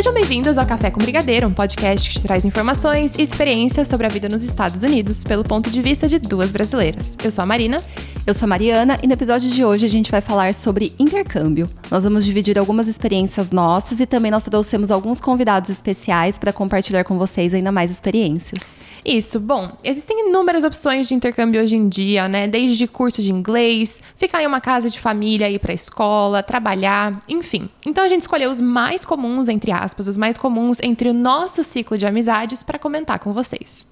Sejam 0.00 0.14
bem-vindos 0.14 0.56
ao 0.56 0.64
Café 0.64 0.90
com 0.90 0.98
Brigadeiro, 0.98 1.46
um 1.46 1.52
podcast 1.52 2.08
que 2.08 2.18
te 2.18 2.22
traz 2.22 2.46
informações 2.46 3.14
e 3.18 3.22
experiências 3.22 3.86
sobre 3.86 4.06
a 4.06 4.08
vida 4.08 4.30
nos 4.30 4.42
Estados 4.42 4.82
Unidos, 4.82 5.24
pelo 5.24 5.44
ponto 5.44 5.68
de 5.68 5.82
vista 5.82 6.08
de 6.08 6.18
duas 6.18 6.50
brasileiras. 6.50 7.18
Eu 7.22 7.30
sou 7.30 7.42
a 7.42 7.46
Marina. 7.46 7.82
Eu 8.26 8.32
sou 8.32 8.46
a 8.46 8.48
Mariana 8.48 8.98
e 9.02 9.06
no 9.06 9.12
episódio 9.12 9.50
de 9.50 9.62
hoje 9.62 9.84
a 9.84 9.88
gente 9.90 10.10
vai 10.10 10.22
falar 10.22 10.54
sobre 10.54 10.94
intercâmbio. 10.98 11.68
Nós 11.90 12.02
vamos 12.02 12.24
dividir 12.24 12.58
algumas 12.58 12.88
experiências 12.88 13.50
nossas 13.50 14.00
e 14.00 14.06
também 14.06 14.30
nós 14.30 14.44
trouxemos 14.44 14.90
alguns 14.90 15.20
convidados 15.20 15.68
especiais 15.68 16.38
para 16.38 16.50
compartilhar 16.50 17.04
com 17.04 17.18
vocês 17.18 17.52
ainda 17.52 17.70
mais 17.70 17.90
experiências. 17.90 18.80
Isso, 19.04 19.40
bom, 19.40 19.72
existem 19.82 20.28
inúmeras 20.28 20.62
opções 20.62 21.08
de 21.08 21.14
intercâmbio 21.14 21.62
hoje 21.62 21.76
em 21.76 21.88
dia, 21.88 22.28
né? 22.28 22.46
Desde 22.46 22.86
curso 22.86 23.22
de 23.22 23.32
inglês, 23.32 24.02
ficar 24.14 24.42
em 24.42 24.46
uma 24.46 24.60
casa 24.60 24.90
de 24.90 25.00
família, 25.00 25.50
ir 25.50 25.58
para 25.58 25.72
escola, 25.72 26.42
trabalhar, 26.42 27.18
enfim. 27.28 27.68
Então 27.86 28.04
a 28.04 28.08
gente 28.08 28.22
escolheu 28.22 28.50
os 28.50 28.60
mais 28.60 29.04
comuns, 29.04 29.48
entre 29.48 29.72
aspas, 29.72 30.06
os 30.06 30.16
mais 30.16 30.36
comuns 30.36 30.78
entre 30.82 31.08
o 31.08 31.14
nosso 31.14 31.64
ciclo 31.64 31.96
de 31.96 32.06
amizades 32.06 32.62
para 32.62 32.78
comentar 32.78 33.18
com 33.18 33.32
vocês. 33.32 33.86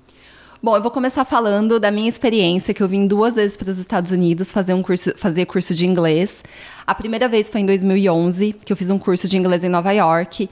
Bom, 0.61 0.75
eu 0.75 0.83
vou 0.83 0.91
começar 0.91 1.25
falando 1.25 1.79
da 1.79 1.89
minha 1.89 2.09
experiência, 2.09 2.75
que 2.75 2.83
eu 2.83 2.89
vim 2.89 3.07
duas 3.07 3.37
vezes 3.37 3.57
para 3.57 3.71
os 3.71 3.79
Estados 3.79 4.11
Unidos 4.11 4.51
fazer 4.51 4.75
um 4.75 4.83
curso, 4.83 5.17
fazer 5.17 5.47
curso 5.47 5.73
de 5.73 5.87
inglês. 5.87 6.43
A 6.85 6.95
primeira 6.97 7.29
vez 7.29 7.49
foi 7.49 7.61
em 7.61 7.67
2011, 7.67 8.57
que 8.65 8.73
eu 8.73 8.77
fiz 8.77 8.91
um 8.91 8.99
curso 8.99 9.29
de 9.29 9.39
inglês 9.39 9.63
em 9.63 9.69
Nova 9.69 9.93
York. 9.93 10.51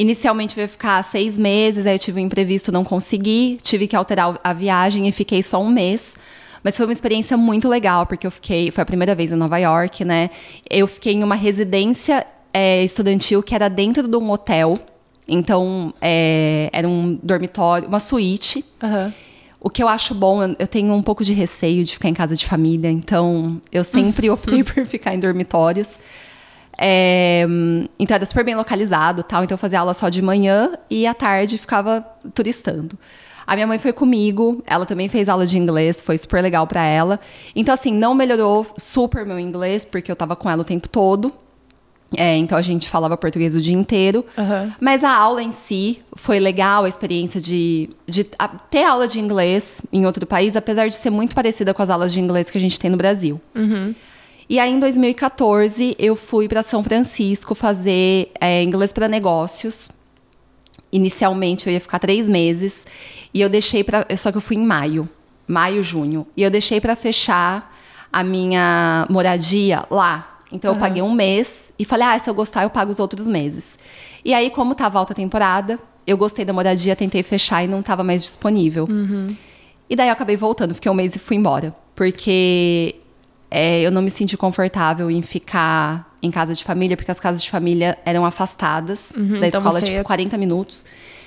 Inicialmente 0.00 0.56
eu 0.56 0.62
ia 0.62 0.68
ficar 0.68 1.02
seis 1.04 1.36
meses, 1.36 1.86
aí 1.86 1.94
eu 1.94 1.98
tive 1.98 2.22
um 2.22 2.24
imprevisto, 2.24 2.72
não 2.72 2.82
consegui, 2.82 3.58
tive 3.62 3.86
que 3.86 3.94
alterar 3.94 4.40
a 4.42 4.52
viagem 4.54 5.06
e 5.06 5.12
fiquei 5.12 5.42
só 5.42 5.62
um 5.62 5.68
mês. 5.68 6.16
Mas 6.64 6.74
foi 6.74 6.86
uma 6.86 6.92
experiência 6.92 7.36
muito 7.36 7.68
legal, 7.68 8.06
porque 8.06 8.26
eu 8.26 8.30
fiquei. 8.30 8.70
Foi 8.70 8.80
a 8.80 8.86
primeira 8.86 9.14
vez 9.14 9.30
em 9.30 9.36
Nova 9.36 9.58
York, 9.58 10.02
né? 10.02 10.30
Eu 10.70 10.86
fiquei 10.86 11.12
em 11.12 11.22
uma 11.22 11.34
residência 11.34 12.26
é, 12.50 12.82
estudantil 12.82 13.42
que 13.42 13.54
era 13.54 13.68
dentro 13.68 14.08
de 14.08 14.16
um 14.16 14.30
hotel. 14.30 14.78
Então, 15.28 15.92
é, 16.00 16.70
era 16.72 16.88
um 16.88 17.18
dormitório, 17.22 17.86
uma 17.86 18.00
suíte. 18.00 18.64
Uhum. 18.82 19.12
O 19.60 19.68
que 19.68 19.82
eu 19.82 19.88
acho 19.88 20.14
bom, 20.14 20.42
eu 20.58 20.66
tenho 20.66 20.94
um 20.94 21.02
pouco 21.02 21.22
de 21.22 21.34
receio 21.34 21.84
de 21.84 21.92
ficar 21.92 22.08
em 22.08 22.14
casa 22.14 22.34
de 22.34 22.46
família, 22.46 22.90
então 22.90 23.60
eu 23.70 23.84
sempre 23.84 24.28
optei 24.32 24.64
por 24.64 24.86
ficar 24.86 25.14
em 25.14 25.20
dormitórios. 25.20 25.88
É, 26.82 27.46
então 27.98 28.14
era 28.14 28.24
super 28.24 28.42
bem 28.42 28.56
localizado, 28.56 29.22
tal. 29.22 29.44
Então 29.44 29.54
eu 29.54 29.58
fazia 29.58 29.80
aula 29.80 29.92
só 29.92 30.08
de 30.08 30.22
manhã 30.22 30.72
e 30.88 31.06
à 31.06 31.12
tarde 31.12 31.58
ficava 31.58 32.00
turistando. 32.34 32.98
A 33.46 33.54
minha 33.54 33.66
mãe 33.66 33.78
foi 33.78 33.92
comigo, 33.92 34.62
ela 34.66 34.86
também 34.86 35.08
fez 35.08 35.28
aula 35.28 35.44
de 35.44 35.58
inglês, 35.58 36.00
foi 36.00 36.16
super 36.16 36.40
legal 36.40 36.66
para 36.66 36.82
ela. 36.82 37.20
Então 37.54 37.74
assim, 37.74 37.92
não 37.92 38.14
melhorou 38.14 38.66
super 38.78 39.26
meu 39.26 39.38
inglês 39.38 39.84
porque 39.84 40.10
eu 40.10 40.16
tava 40.16 40.34
com 40.34 40.48
ela 40.48 40.62
o 40.62 40.64
tempo 40.64 40.88
todo. 40.88 41.30
É, 42.16 42.36
então 42.36 42.58
a 42.58 42.62
gente 42.62 42.88
falava 42.88 43.16
português 43.16 43.54
o 43.54 43.60
dia 43.60 43.74
inteiro. 43.74 44.24
Uhum. 44.36 44.72
Mas 44.80 45.04
a 45.04 45.14
aula 45.14 45.42
em 45.42 45.52
si 45.52 45.98
foi 46.14 46.40
legal, 46.40 46.84
a 46.84 46.88
experiência 46.88 47.40
de, 47.40 47.90
de 48.06 48.26
a, 48.38 48.48
ter 48.48 48.84
aula 48.84 49.06
de 49.06 49.20
inglês 49.20 49.82
em 49.92 50.06
outro 50.06 50.26
país, 50.26 50.56
apesar 50.56 50.88
de 50.88 50.94
ser 50.94 51.10
muito 51.10 51.34
parecida 51.34 51.74
com 51.74 51.82
as 51.82 51.90
aulas 51.90 52.12
de 52.12 52.20
inglês 52.20 52.50
que 52.50 52.58
a 52.58 52.60
gente 52.60 52.80
tem 52.80 52.90
no 52.90 52.96
Brasil. 52.96 53.40
Uhum. 53.54 53.94
E 54.50 54.58
aí, 54.58 54.72
em 54.72 54.80
2014, 54.80 55.94
eu 55.96 56.16
fui 56.16 56.48
para 56.48 56.60
São 56.64 56.82
Francisco 56.82 57.54
fazer 57.54 58.32
é, 58.40 58.64
inglês 58.64 58.92
para 58.92 59.06
negócios. 59.06 59.88
Inicialmente, 60.90 61.68
eu 61.68 61.72
ia 61.72 61.80
ficar 61.80 62.00
três 62.00 62.28
meses. 62.28 62.84
E 63.32 63.40
eu 63.40 63.48
deixei 63.48 63.84
para. 63.84 64.04
Só 64.16 64.32
que 64.32 64.38
eu 64.38 64.40
fui 64.40 64.56
em 64.56 64.66
maio. 64.66 65.08
Maio, 65.46 65.84
junho. 65.84 66.26
E 66.36 66.42
eu 66.42 66.50
deixei 66.50 66.80
para 66.80 66.96
fechar 66.96 67.72
a 68.12 68.24
minha 68.24 69.06
moradia 69.08 69.84
lá. 69.88 70.40
Então, 70.50 70.72
uhum. 70.72 70.78
eu 70.78 70.80
paguei 70.80 71.00
um 71.00 71.12
mês 71.12 71.72
e 71.78 71.84
falei: 71.84 72.08
ah, 72.08 72.18
se 72.18 72.28
eu 72.28 72.34
gostar, 72.34 72.64
eu 72.64 72.70
pago 72.70 72.90
os 72.90 72.98
outros 72.98 73.28
meses. 73.28 73.78
E 74.24 74.34
aí, 74.34 74.50
como 74.50 74.74
tava 74.74 74.98
alta 74.98 75.14
temporada, 75.14 75.78
eu 76.04 76.18
gostei 76.18 76.44
da 76.44 76.52
moradia, 76.52 76.96
tentei 76.96 77.22
fechar 77.22 77.62
e 77.62 77.68
não 77.68 77.78
estava 77.78 78.02
mais 78.02 78.24
disponível. 78.24 78.88
Uhum. 78.90 79.28
E 79.88 79.94
daí 79.94 80.08
eu 80.08 80.12
acabei 80.12 80.36
voltando, 80.36 80.74
fiquei 80.74 80.90
um 80.90 80.94
mês 80.94 81.14
e 81.14 81.20
fui 81.20 81.36
embora. 81.36 81.72
Porque 81.94 82.96
é, 83.50 83.80
eu 83.80 83.90
não 83.90 84.00
me 84.00 84.10
senti 84.10 84.36
confortável 84.36 85.10
em 85.10 85.20
ficar 85.22 86.14
em 86.22 86.30
casa 86.30 86.54
de 86.54 86.62
família, 86.62 86.96
porque 86.96 87.10
as 87.10 87.18
casas 87.18 87.42
de 87.42 87.50
família 87.50 87.98
eram 88.04 88.24
afastadas 88.24 89.10
uhum, 89.16 89.40
da 89.40 89.48
então 89.48 89.60
escola, 89.60 89.80
tipo, 89.80 89.96
ia... 89.96 90.04
40 90.04 90.38
minutos. 90.38 90.84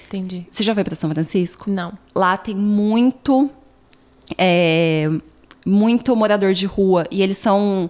Entendi. 0.08 0.46
Você 0.50 0.64
já 0.64 0.74
foi 0.74 0.84
para 0.84 0.96
São 0.96 1.10
Francisco? 1.10 1.70
Não. 1.70 1.92
Lá 2.16 2.38
tem 2.38 2.56
muito. 2.56 3.50
É, 4.38 5.10
muito 5.66 6.16
morador 6.16 6.54
de 6.54 6.66
rua. 6.66 7.06
E 7.12 7.22
eles 7.22 7.38
são. 7.38 7.90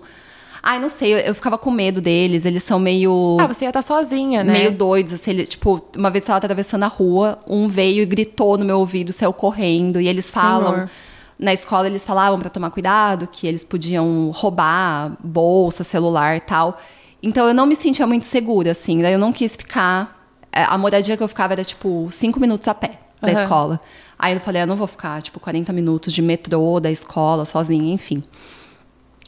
Ai, 0.66 0.80
não 0.80 0.88
sei, 0.88 1.14
eu, 1.14 1.18
eu, 1.18 1.36
ficava 1.36 1.58
com 1.58 1.70
medo 1.70 2.00
deles. 2.00 2.46
Eles 2.46 2.64
são 2.64 2.80
meio. 2.80 3.38
Ah, 3.40 3.46
você 3.46 3.66
ia 3.66 3.70
estar 3.70 3.80
tá 3.80 3.82
sozinha, 3.82 4.44
né? 4.44 4.54
Meio 4.54 4.72
doidos. 4.72 5.12
Assim, 5.12 5.36
tipo, 5.44 5.86
uma 5.98 6.10
vez 6.10 6.24
eu 6.24 6.26
estava 6.26 6.38
atravessando 6.38 6.84
a 6.84 6.88
rua, 6.88 7.40
um 7.46 7.68
veio 7.68 8.02
e 8.02 8.06
gritou 8.06 8.58
no 8.58 8.64
meu 8.64 8.80
ouvido, 8.80 9.12
saiu 9.12 9.34
correndo. 9.34 10.00
E 10.00 10.08
eles 10.08 10.32
falam. 10.32 10.74
Senhor 10.74 10.90
na 11.38 11.54
escola 11.54 11.88
eles 11.88 12.06
falavam 12.06 12.40
para 12.40 12.50
tomar 12.50 12.70
cuidado, 12.70 13.28
que 13.28 13.48
eles 13.48 13.64
podiam 13.64 14.32
roubar 14.32 15.18
bolsa, 15.24 15.84
celular 15.84 16.40
tal. 16.40 16.78
Então 17.22 17.48
eu 17.48 17.54
não 17.54 17.66
me 17.66 17.76
sentia 17.76 18.06
muito 18.06 18.26
segura, 18.26 18.72
assim. 18.72 19.02
Daí 19.02 19.14
eu 19.14 19.20
não 19.20 19.32
quis 19.32 19.56
ficar. 19.56 20.22
É, 20.52 20.64
a 20.64 20.78
moradia 20.78 21.18
que 21.18 21.24
eu 21.24 21.28
ficava 21.28 21.54
era 21.54 21.64
tipo 21.64 22.08
cinco 22.12 22.40
minutos 22.40 22.68
a 22.68 22.74
pé 22.74 23.00
da 23.22 23.32
uhum. 23.32 23.42
escola. 23.42 23.82
Aí 24.20 24.34
eu 24.34 24.40
falei, 24.40 24.62
eu 24.62 24.68
não 24.68 24.76
vou 24.76 24.88
ficar 24.88 25.22
tipo 25.22 25.40
40 25.40 25.74
minutos 25.74 26.14
de 26.14 26.22
metrô 26.22 26.80
da 26.80 26.92
escola 26.92 27.46
sozinha, 27.46 27.94
enfim. 27.94 28.24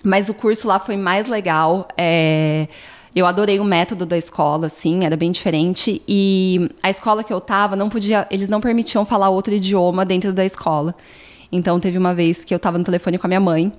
Mas 0.03 0.29
o 0.29 0.33
curso 0.33 0.67
lá 0.67 0.79
foi 0.79 0.95
mais 0.97 1.27
legal. 1.27 1.87
É... 1.97 2.67
Eu 3.15 3.25
adorei 3.25 3.61
o 3.61 3.63
método 3.63 4.05
da 4.05 4.17
escola, 4.17 4.67
assim, 4.67 5.05
era 5.05 5.15
bem 5.15 5.31
diferente. 5.31 6.01
E 6.05 6.69
a 6.83 6.89
escola 6.89 7.23
que 7.23 7.31
eu 7.31 7.39
tava 7.39 7.75
não 7.75 7.89
podia, 7.89 8.27
eles 8.29 8.49
não 8.49 8.59
permitiam 8.59 9.05
falar 9.05 9.29
outro 9.29 9.53
idioma 9.53 10.05
dentro 10.05 10.33
da 10.33 10.43
escola. 10.45 10.93
Então, 11.55 11.79
teve 11.79 11.97
uma 11.97 12.13
vez 12.13 12.43
que 12.43 12.53
eu 12.53 12.57
estava 12.57 12.77
no 12.77 12.83
telefone 12.83 13.17
com 13.17 13.27
a 13.27 13.29
minha 13.29 13.39
mãe. 13.39 13.71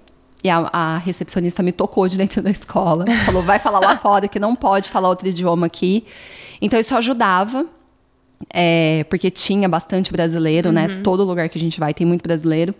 E 0.45 0.51
a, 0.51 0.69
a, 0.73 0.99
recepcionista 0.99 1.63
me 1.63 1.73
tocou 1.73 2.09
de 2.09 2.17
dentro 2.17 2.41
da 2.43 2.51
escola. 2.51 3.05
Falou, 3.25 3.43
vai 3.43 3.59
falar 3.59 3.81
lá 3.81 3.97
fora, 3.97 4.29
que 4.29 4.39
não 4.39 4.55
pode 4.55 4.89
falar 4.89 5.09
outro 5.09 5.29
idioma 5.29 5.67
aqui. 5.67 6.05
Então, 6.61 6.79
isso 6.79 6.97
ajudava. 6.97 7.67
É, 8.53 9.05
porque 9.09 9.31
tinha 9.31 9.69
bastante 9.69 10.13
brasileiro, 10.13 10.71
né? 10.71 10.83
uhum. 10.83 10.97
né? 10.97 11.01
Todo 11.03 11.25
lugar 11.25 11.49
que 11.49 11.57
a 11.57 11.61
gente 11.61 11.81
vai 11.81 11.95
tem 11.95 12.07
muito 12.07 12.23
brasileiro. 12.23 12.75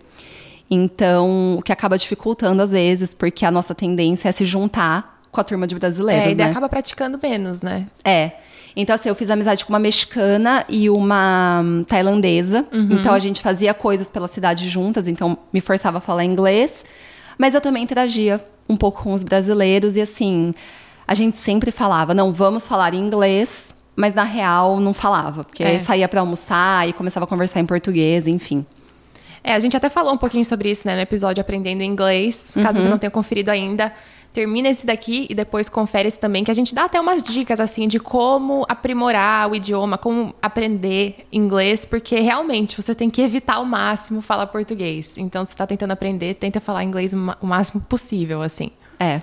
Então, 0.69 1.55
o 1.57 1.61
que 1.61 1.71
acaba 1.71 1.97
dificultando 1.97 2.61
às 2.61 2.71
vezes, 2.71 3.13
porque 3.13 3.45
a 3.45 3.51
nossa 3.51 3.73
tendência 3.73 4.29
é 4.29 4.31
se 4.31 4.45
juntar 4.45 5.21
com 5.31 5.41
a 5.41 5.43
turma 5.43 5.65
de 5.65 5.75
brasileiros, 5.75 6.27
é, 6.27 6.31
e 6.31 6.35
né? 6.35 6.45
acaba 6.45 6.67
praticando 6.67 7.19
menos, 7.21 7.61
né? 7.61 7.87
É. 8.03 8.31
Então, 8.79 8.93
assim, 8.93 9.09
eu 9.09 9.15
fiz 9.15 9.31
amizade 9.31 9.65
com 9.65 9.73
uma 9.73 9.79
mexicana 9.79 10.63
e 10.69 10.87
uma 10.87 11.61
hum, 11.65 11.83
tailandesa. 11.83 12.63
Uhum. 12.71 12.89
Então, 12.91 13.11
a 13.11 13.17
gente 13.17 13.41
fazia 13.41 13.73
coisas 13.73 14.07
pela 14.07 14.27
cidade 14.27 14.69
juntas, 14.69 15.07
então 15.07 15.35
me 15.51 15.59
forçava 15.59 15.97
a 15.97 16.01
falar 16.01 16.23
inglês. 16.23 16.85
Mas 17.39 17.55
eu 17.55 17.59
também 17.59 17.81
interagia 17.81 18.39
um 18.69 18.77
pouco 18.77 19.01
com 19.01 19.13
os 19.13 19.23
brasileiros 19.23 19.95
e, 19.95 20.01
assim, 20.01 20.53
a 21.07 21.15
gente 21.15 21.37
sempre 21.37 21.71
falava: 21.71 22.13
não, 22.13 22.31
vamos 22.31 22.67
falar 22.67 22.93
inglês, 22.93 23.75
mas 23.95 24.13
na 24.13 24.23
real 24.23 24.79
não 24.79 24.93
falava, 24.93 25.43
porque 25.43 25.63
é. 25.63 25.79
saía 25.79 26.07
para 26.07 26.19
almoçar 26.19 26.87
e 26.87 26.93
começava 26.93 27.23
a 27.23 27.27
conversar 27.27 27.59
em 27.59 27.65
português, 27.65 28.27
enfim. 28.27 28.63
É, 29.43 29.53
a 29.53 29.59
gente 29.59 29.75
até 29.75 29.89
falou 29.89 30.13
um 30.13 30.17
pouquinho 30.17 30.45
sobre 30.45 30.69
isso, 30.69 30.87
né, 30.87 30.95
no 30.95 31.01
episódio 31.01 31.41
Aprendendo 31.41 31.81
Inglês, 31.81 32.51
caso 32.61 32.79
uhum. 32.79 32.85
você 32.85 32.89
não 32.89 32.97
tenha 32.99 33.09
conferido 33.09 33.49
ainda 33.49 33.91
termina 34.37 34.69
esse 34.69 34.85
daqui 34.85 35.25
e 35.27 35.33
depois 35.33 35.67
confere 35.67 36.07
esse 36.07 36.19
também, 36.19 36.43
que 36.43 36.51
a 36.51 36.53
gente 36.53 36.75
dá 36.75 36.83
até 36.83 37.01
umas 37.01 37.23
dicas, 37.23 37.59
assim, 37.59 37.87
de 37.87 37.99
como 37.99 38.63
aprimorar 38.69 39.49
o 39.49 39.55
idioma, 39.55 39.97
como 39.97 40.35
aprender 40.39 41.25
inglês, 41.31 41.85
porque 41.85 42.19
realmente 42.19 42.79
você 42.79 42.93
tem 42.93 43.09
que 43.09 43.19
evitar 43.19 43.55
ao 43.55 43.65
máximo 43.65 44.21
falar 44.21 44.45
português. 44.45 45.17
Então, 45.17 45.43
se 45.43 45.53
está 45.53 45.65
tentando 45.65 45.89
aprender, 45.89 46.35
tenta 46.35 46.59
falar 46.59 46.83
inglês 46.83 47.13
o 47.13 47.47
máximo 47.47 47.81
possível, 47.81 48.43
assim. 48.43 48.69
É. 48.99 49.21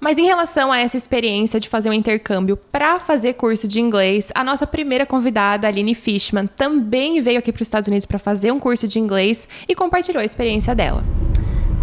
Mas 0.00 0.18
em 0.18 0.24
relação 0.24 0.72
a 0.72 0.80
essa 0.80 0.96
experiência 0.96 1.60
de 1.60 1.68
fazer 1.68 1.88
um 1.88 1.92
intercâmbio 1.92 2.56
para 2.56 2.98
fazer 2.98 3.34
curso 3.34 3.68
de 3.68 3.80
inglês, 3.80 4.32
a 4.34 4.42
nossa 4.42 4.66
primeira 4.66 5.06
convidada, 5.06 5.68
Aline 5.68 5.94
Fishman, 5.94 6.48
também 6.48 7.22
veio 7.22 7.38
aqui 7.38 7.52
para 7.52 7.62
os 7.62 7.68
Estados 7.68 7.86
Unidos 7.86 8.04
para 8.04 8.18
fazer 8.18 8.50
um 8.50 8.58
curso 8.58 8.88
de 8.88 8.98
inglês 8.98 9.48
e 9.68 9.76
compartilhou 9.76 10.20
a 10.20 10.24
experiência 10.24 10.74
dela. 10.74 11.04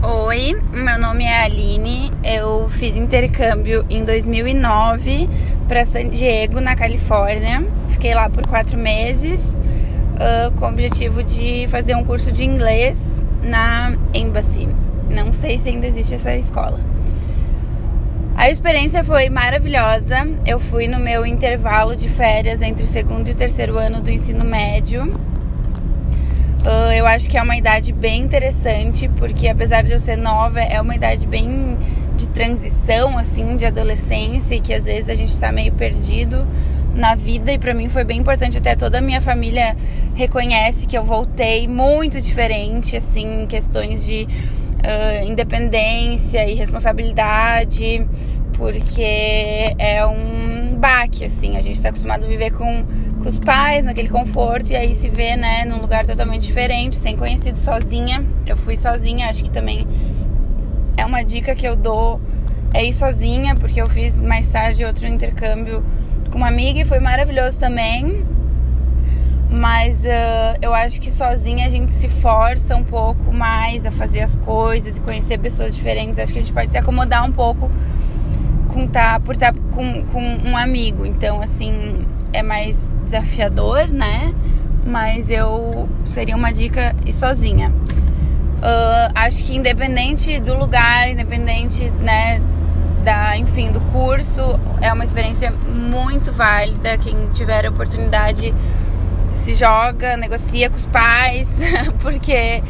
Oi, 0.05 0.61
meu 0.73 0.99
nome 0.99 1.23
é 1.23 1.43
Aline. 1.43 2.11
Eu 2.25 2.62
fiz 2.83 2.97
intercâmbio 2.97 3.85
em 3.89 4.03
2009 4.03 5.29
para 5.69 5.85
San 5.85 6.09
Diego, 6.09 6.59
na 6.59 6.75
Califórnia. 6.75 7.65
Fiquei 7.87 8.13
lá 8.13 8.29
por 8.29 8.45
quatro 8.45 8.77
meses 8.77 9.57
uh, 10.15 10.51
com 10.59 10.65
o 10.65 10.67
objetivo 10.67 11.23
de 11.23 11.65
fazer 11.69 11.95
um 11.95 12.03
curso 12.03 12.29
de 12.29 12.43
inglês 12.43 13.21
na 13.41 13.95
Embassy. 14.13 14.67
Não 15.09 15.31
sei 15.31 15.57
se 15.57 15.69
ainda 15.69 15.87
existe 15.87 16.15
essa 16.15 16.35
escola. 16.35 16.77
A 18.35 18.49
experiência 18.49 19.01
foi 19.01 19.29
maravilhosa. 19.29 20.27
Eu 20.45 20.59
fui 20.59 20.85
no 20.85 20.99
meu 20.99 21.25
intervalo 21.25 21.95
de 21.95 22.09
férias 22.09 22.61
entre 22.61 22.83
o 22.83 22.87
segundo 22.87 23.29
e 23.29 23.31
o 23.31 23.35
terceiro 23.35 23.77
ano 23.77 24.01
do 24.01 24.11
ensino 24.11 24.43
médio 24.43 25.09
Uh, 26.63 26.93
eu 26.93 27.05
acho 27.05 27.29
que 27.29 27.37
é 27.37 27.41
uma 27.41 27.57
idade 27.57 27.91
bem 27.91 28.21
interessante, 28.21 29.09
porque 29.17 29.49
apesar 29.49 29.83
de 29.83 29.91
eu 29.91 29.99
ser 29.99 30.15
nova, 30.15 30.61
é 30.61 30.79
uma 30.79 30.95
idade 30.95 31.27
bem 31.27 31.77
transição 32.33 33.17
assim 33.17 33.55
de 33.55 33.65
adolescência 33.65 34.55
e 34.55 34.61
que 34.61 34.73
às 34.73 34.85
vezes 34.85 35.09
a 35.09 35.15
gente 35.15 35.37
tá 35.39 35.51
meio 35.51 35.71
perdido 35.73 36.47
na 36.95 37.15
vida. 37.15 37.51
E 37.51 37.57
para 37.57 37.73
mim 37.73 37.89
foi 37.89 38.03
bem 38.03 38.19
importante 38.19 38.57
até 38.57 38.75
toda 38.75 38.97
a 38.97 39.01
minha 39.01 39.21
família 39.21 39.75
reconhece 40.15 40.85
que 40.87 40.97
eu 40.97 41.03
voltei 41.03 41.67
muito 41.67 42.19
diferente 42.21 42.97
assim 42.97 43.41
em 43.41 43.47
questões 43.47 44.05
de 44.05 44.23
uh, 44.23 45.29
independência 45.29 46.47
e 46.47 46.53
responsabilidade 46.53 48.05
porque 48.53 49.75
é 49.77 50.05
um 50.05 50.75
baque 50.77 51.25
assim. 51.25 51.57
A 51.57 51.61
gente 51.61 51.75
está 51.75 51.89
acostumado 51.89 52.23
a 52.23 52.27
viver 52.27 52.51
com, 52.51 52.85
com 53.21 53.27
os 53.27 53.39
pais 53.39 53.85
naquele 53.85 54.09
conforto 54.09 54.71
e 54.71 54.75
aí 54.75 54.93
se 54.93 55.09
vê 55.09 55.35
né 55.35 55.65
num 55.65 55.81
lugar 55.81 56.05
totalmente 56.05 56.45
diferente 56.45 56.95
sem 56.95 57.17
conhecido 57.17 57.57
sozinha. 57.57 58.23
Eu 58.45 58.55
fui 58.55 58.75
sozinha 58.75 59.29
acho 59.29 59.43
que 59.43 59.51
também 59.51 59.87
é 60.97 61.05
uma 61.05 61.23
dica 61.23 61.55
que 61.55 61.67
eu 61.67 61.75
dou 61.75 62.21
é 62.73 62.83
ir 62.83 62.93
sozinha 62.93 63.55
porque 63.55 63.81
eu 63.81 63.87
fiz 63.87 64.19
mais 64.19 64.47
tarde 64.47 64.83
outro 64.83 65.05
intercâmbio 65.05 65.83
com 66.31 66.37
uma 66.39 66.47
amiga 66.47 66.79
e 66.79 66.85
foi 66.85 66.99
maravilhoso 66.99 67.59
também. 67.59 68.25
Mas 69.49 69.99
uh, 69.99 70.57
eu 70.59 70.73
acho 70.73 70.99
que 70.99 71.11
sozinha 71.11 71.67
a 71.67 71.69
gente 71.69 71.93
se 71.93 72.09
força 72.09 72.75
um 72.75 72.83
pouco 72.83 73.31
mais 73.31 73.85
a 73.85 73.91
fazer 73.91 74.21
as 74.21 74.35
coisas 74.37 74.97
e 74.97 75.01
conhecer 75.01 75.37
pessoas 75.37 75.75
diferentes. 75.75 76.17
Acho 76.17 76.33
que 76.33 76.39
a 76.39 76.41
gente 76.41 76.53
pode 76.53 76.71
se 76.71 76.77
acomodar 76.77 77.23
um 77.23 77.31
pouco 77.31 77.69
com 78.67 78.87
tá, 78.87 79.19
por 79.19 79.35
estar 79.35 79.53
tá 79.53 79.59
com, 79.71 80.03
com 80.05 80.21
um 80.21 80.57
amigo. 80.57 81.05
Então, 81.05 81.39
assim, 81.39 82.07
é 82.33 82.41
mais 82.41 82.81
desafiador, 83.05 83.87
né? 83.87 84.33
Mas 84.83 85.29
eu 85.29 85.87
seria 86.03 86.35
uma 86.35 86.51
dica 86.51 86.95
ir 87.05 87.13
sozinha. 87.13 87.71
Uh, 88.63 89.11
acho 89.13 89.43
que 89.43 89.57
independente 89.57 90.39
do 90.39 90.57
lugar, 90.57 91.09
independente, 91.09 91.91
né, 91.99 92.41
da, 93.03 93.35
enfim, 93.37 93.73
do 93.73 93.81
curso. 93.81 94.57
É 94.79 94.91
uma 94.93 95.03
experiência 95.03 95.51
muito 95.51 96.31
válida. 96.31 96.97
Quem 96.97 97.27
tiver 97.33 97.65
a 97.65 97.69
oportunidade 97.69 98.53
se 99.33 99.53
joga, 99.53 100.15
negocia 100.15 100.69
com 100.69 100.77
os 100.77 100.85
pais, 100.85 101.49
porque, 102.01 102.63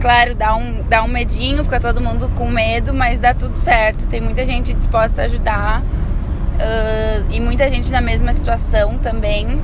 claro, 0.00 0.34
dá 0.34 0.56
um, 0.56 0.82
dá 0.88 1.02
um 1.02 1.08
medinho, 1.08 1.62
fica 1.62 1.80
todo 1.80 2.00
mundo 2.00 2.30
com 2.34 2.48
medo, 2.48 2.94
mas 2.94 3.20
dá 3.20 3.34
tudo 3.34 3.58
certo. 3.58 4.08
Tem 4.08 4.22
muita 4.22 4.42
gente 4.42 4.72
disposta 4.72 5.20
a 5.20 5.24
ajudar 5.26 5.82
uh, 5.82 7.26
e 7.30 7.38
muita 7.40 7.68
gente 7.68 7.92
na 7.92 8.00
mesma 8.00 8.32
situação 8.32 8.96
também. 8.96 9.60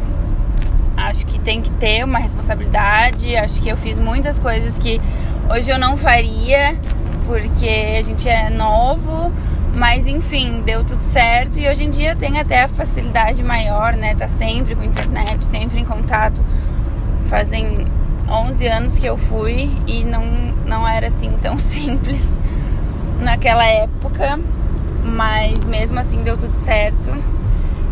Acho 0.98 1.26
que 1.26 1.40
tem 1.40 1.62
que 1.62 1.70
ter 1.72 2.04
uma 2.04 2.19
responsabilidade. 2.19 3.34
Acho 3.34 3.62
que 3.62 3.70
eu 3.70 3.76
fiz 3.76 3.98
muitas 3.98 4.38
coisas 4.38 4.76
que 4.76 5.00
hoje 5.50 5.71
eu 5.71 5.79
não 5.79 5.97
faria, 5.97 6.77
porque 7.27 7.97
a 7.99 8.03
gente 8.03 8.29
é 8.29 8.50
novo 8.50 9.33
mas 9.75 10.06
enfim, 10.06 10.61
deu 10.61 10.85
tudo 10.85 11.03
certo 11.03 11.59
e 11.59 11.69
hoje 11.69 11.85
em 11.85 11.91
dia 11.91 12.15
tem 12.15 12.39
até 12.39 12.62
a 12.62 12.69
facilidade 12.69 13.43
maior, 13.43 13.94
né? 13.94 14.15
Tá 14.15 14.29
sempre 14.29 14.75
com 14.75 14.85
internet, 14.85 15.44
sempre 15.44 15.81
em 15.81 15.85
contato. 15.85 16.44
Fazem 17.27 17.87
11 18.29 18.67
anos 18.67 18.99
que 18.99 19.06
eu 19.06 19.17
fui 19.17 19.71
e 19.87 20.05
não, 20.05 20.25
não 20.67 20.87
era 20.87 21.06
assim 21.06 21.39
tão 21.41 21.56
simples 21.59 22.23
naquela 23.19 23.65
época, 23.65 24.39
mas 25.05 25.65
mesmo 25.65 25.99
assim 25.99 26.23
deu 26.23 26.37
tudo 26.37 26.55
certo. 26.56 27.11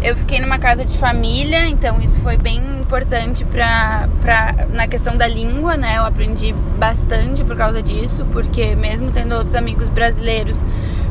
Eu 0.02 0.17
fiquei 0.17 0.41
numa 0.41 0.58
casa 0.58 0.82
de 0.82 0.97
família, 0.97 1.69
então 1.69 2.00
isso 2.00 2.20
foi 2.20 2.38
bem 2.38 2.81
importante 2.81 3.44
pra, 3.44 4.08
pra, 4.23 4.67
na 4.70 4.88
questão 4.88 5.14
da 5.14 5.29
língua, 5.29 5.76
né? 5.76 5.99
Eu 5.99 6.06
aprendi 6.06 6.55
bastante 6.79 7.44
por 7.44 7.55
causa 7.55 7.82
disso, 7.82 8.25
porque 8.32 8.75
mesmo 8.75 9.12
tendo 9.12 9.35
outros 9.35 9.55
amigos 9.55 9.88
brasileiros, 9.88 10.58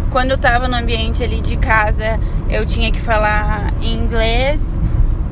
quando 0.09 0.31
eu 0.31 0.39
tava 0.39 0.67
no 0.67 0.75
ambiente 0.75 1.23
ali 1.23 1.39
de 1.39 1.55
casa, 1.55 2.19
eu 2.49 2.65
tinha 2.65 2.91
que 2.91 2.99
falar 2.99 3.71
em 3.79 3.93
inglês. 3.93 4.65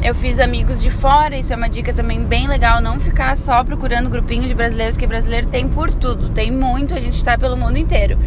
Eu 0.03 0.13
fiz 0.13 0.39
amigos 0.39 0.79
de 0.79 0.91
fora, 0.91 1.35
isso 1.35 1.51
é 1.51 1.55
uma 1.55 1.67
dica 1.67 1.91
também 1.91 2.23
bem 2.23 2.47
legal, 2.47 2.79
não 2.79 2.99
ficar 2.99 3.35
só 3.35 3.63
procurando 3.63 4.07
grupinhos 4.07 4.47
de 4.47 4.53
brasileiros, 4.53 4.95
que 4.95 5.07
brasileiro 5.07 5.47
tem 5.47 5.67
por 5.67 5.89
tudo, 5.89 6.29
tem 6.29 6.51
muito, 6.51 6.93
a 6.93 6.99
gente 6.99 7.17
está 7.17 7.35
pelo 7.35 7.57
mundo 7.57 7.77
inteiro. 7.77 8.19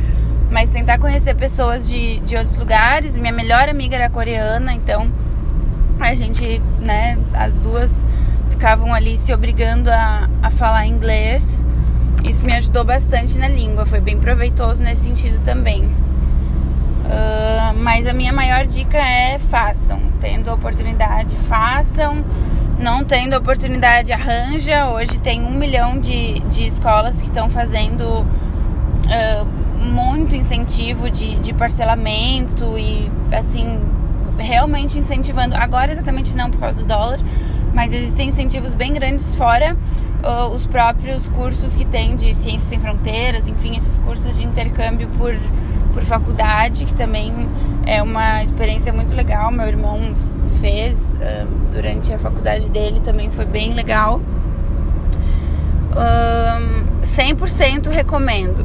Mas 0.50 0.70
tentar 0.70 0.99
conhecer 0.99 1.35
pessoas 1.35 1.88
de, 1.88 2.19
de 2.20 2.37
outros 2.37 2.56
lugares. 2.56 3.17
Minha 3.17 3.32
melhor 3.32 3.69
amiga 3.69 3.94
era 3.97 4.11
coreana, 4.11 4.73
então 4.73 5.11
a 6.00 6.14
gente, 6.14 6.61
né, 6.81 7.19
as 7.32 7.58
duas 7.58 8.05
ficavam 8.49 8.93
ali 8.93 9.17
se 9.17 9.32
obrigando 9.32 9.91
a, 9.91 10.29
a 10.43 10.50
falar 10.50 10.87
inglês. 10.87 11.64
Isso 12.25 12.44
me 12.44 12.52
ajudou 12.52 12.85
bastante 12.85 13.38
na 13.38 13.49
língua, 13.49 13.87
foi 13.87 14.00
bem 14.00 14.19
proveitoso 14.19 14.82
nesse 14.82 15.02
sentido 15.02 15.41
também. 15.41 15.85
Uh, 17.11 17.76
mas 17.76 18.06
a 18.06 18.12
minha 18.12 18.32
maior 18.32 18.67
dica 18.67 18.99
é 18.99 19.38
façam. 19.38 20.00
Tendo 20.20 20.53
oportunidade, 20.53 21.35
façam. 21.37 22.25
Não 22.79 23.05
tendo 23.05 23.37
oportunidade, 23.37 24.12
arranja. 24.12 24.88
Hoje 24.88 25.19
tem 25.20 25.43
um 25.43 25.50
milhão 25.50 25.99
de, 25.99 26.41
de 26.41 26.67
escolas 26.67 27.20
que 27.20 27.26
estão 27.26 27.50
fazendo 27.50 28.05
uh, 28.20 29.46
muito 29.81 30.37
incentivo 30.37 31.11
de, 31.11 31.37
de 31.37 31.53
parcelamento 31.53 32.79
e 32.79 33.11
assim, 33.32 33.81
realmente 34.38 34.99
incentivando. 34.99 35.56
Agora 35.56 35.93
exatamente 35.93 36.37
não 36.37 36.50
por 36.50 36.61
causa 36.61 36.81
do 36.81 36.87
dólar, 36.87 37.19
mas 37.73 37.93
existem 37.93 38.29
incentivos 38.29 38.75
bem 38.75 38.93
grandes 38.93 39.35
fora 39.35 39.77
uh, 40.23 40.49
os 40.55 40.67
próprios 40.67 41.29
cursos 41.29 41.75
que 41.75 41.85
tem 41.85 42.17
de 42.17 42.35
Ciências 42.35 42.62
Sem 42.62 42.79
Fronteiras, 42.79 43.49
enfim, 43.49 43.77
esses 43.77 43.99
cursos 43.99 44.37
de 44.37 44.44
intercâmbio 44.44 45.09
por 45.09 45.35
por 45.93 46.03
faculdade, 46.05 46.85
que 46.85 46.94
também 46.94 47.49
é 47.87 48.03
uma 48.03 48.43
experiência 48.43 48.93
muito 48.93 49.15
legal. 49.15 49.50
Meu 49.50 49.67
irmão 49.67 50.15
fez 50.61 51.15
uh, 51.15 51.47
durante 51.73 52.12
a 52.12 52.19
faculdade 52.19 52.71
dele, 52.71 53.00
também 53.00 53.31
foi 53.31 53.44
bem 53.44 53.75
legal. 53.75 54.21
Um, 55.91 56.89
100% 57.02 57.88
recomendo. 57.88 58.64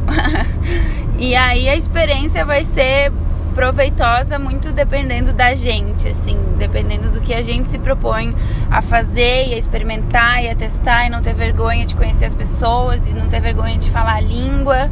e 1.18 1.36
aí 1.36 1.70
a 1.70 1.76
experiência 1.76 2.46
vai 2.46 2.64
ser 2.64 3.12
proveitosa 3.56 4.38
muito 4.38 4.74
dependendo 4.74 5.32
da 5.32 5.54
gente, 5.54 6.10
assim, 6.10 6.38
dependendo 6.58 7.10
do 7.10 7.22
que 7.22 7.34
a 7.34 7.42
gente 7.42 7.70
se 7.70 7.80
propõe 7.80 8.36
a 8.70 8.82
fazer 8.82 9.48
e 9.48 9.54
a 9.54 9.58
experimentar 9.58 10.44
e 10.44 10.50
a 10.50 10.56
testar 10.56 11.06
e 11.06 11.10
não 11.10 11.22
ter 11.22 11.34
vergonha 11.34 11.86
de 11.86 11.96
conhecer 11.96 12.26
as 12.26 12.34
pessoas 12.34 13.08
e 13.08 13.14
não 13.14 13.30
ter 13.30 13.40
vergonha 13.40 13.78
de 13.78 13.90
falar 13.90 14.16
a 14.16 14.22
língua. 14.22 14.92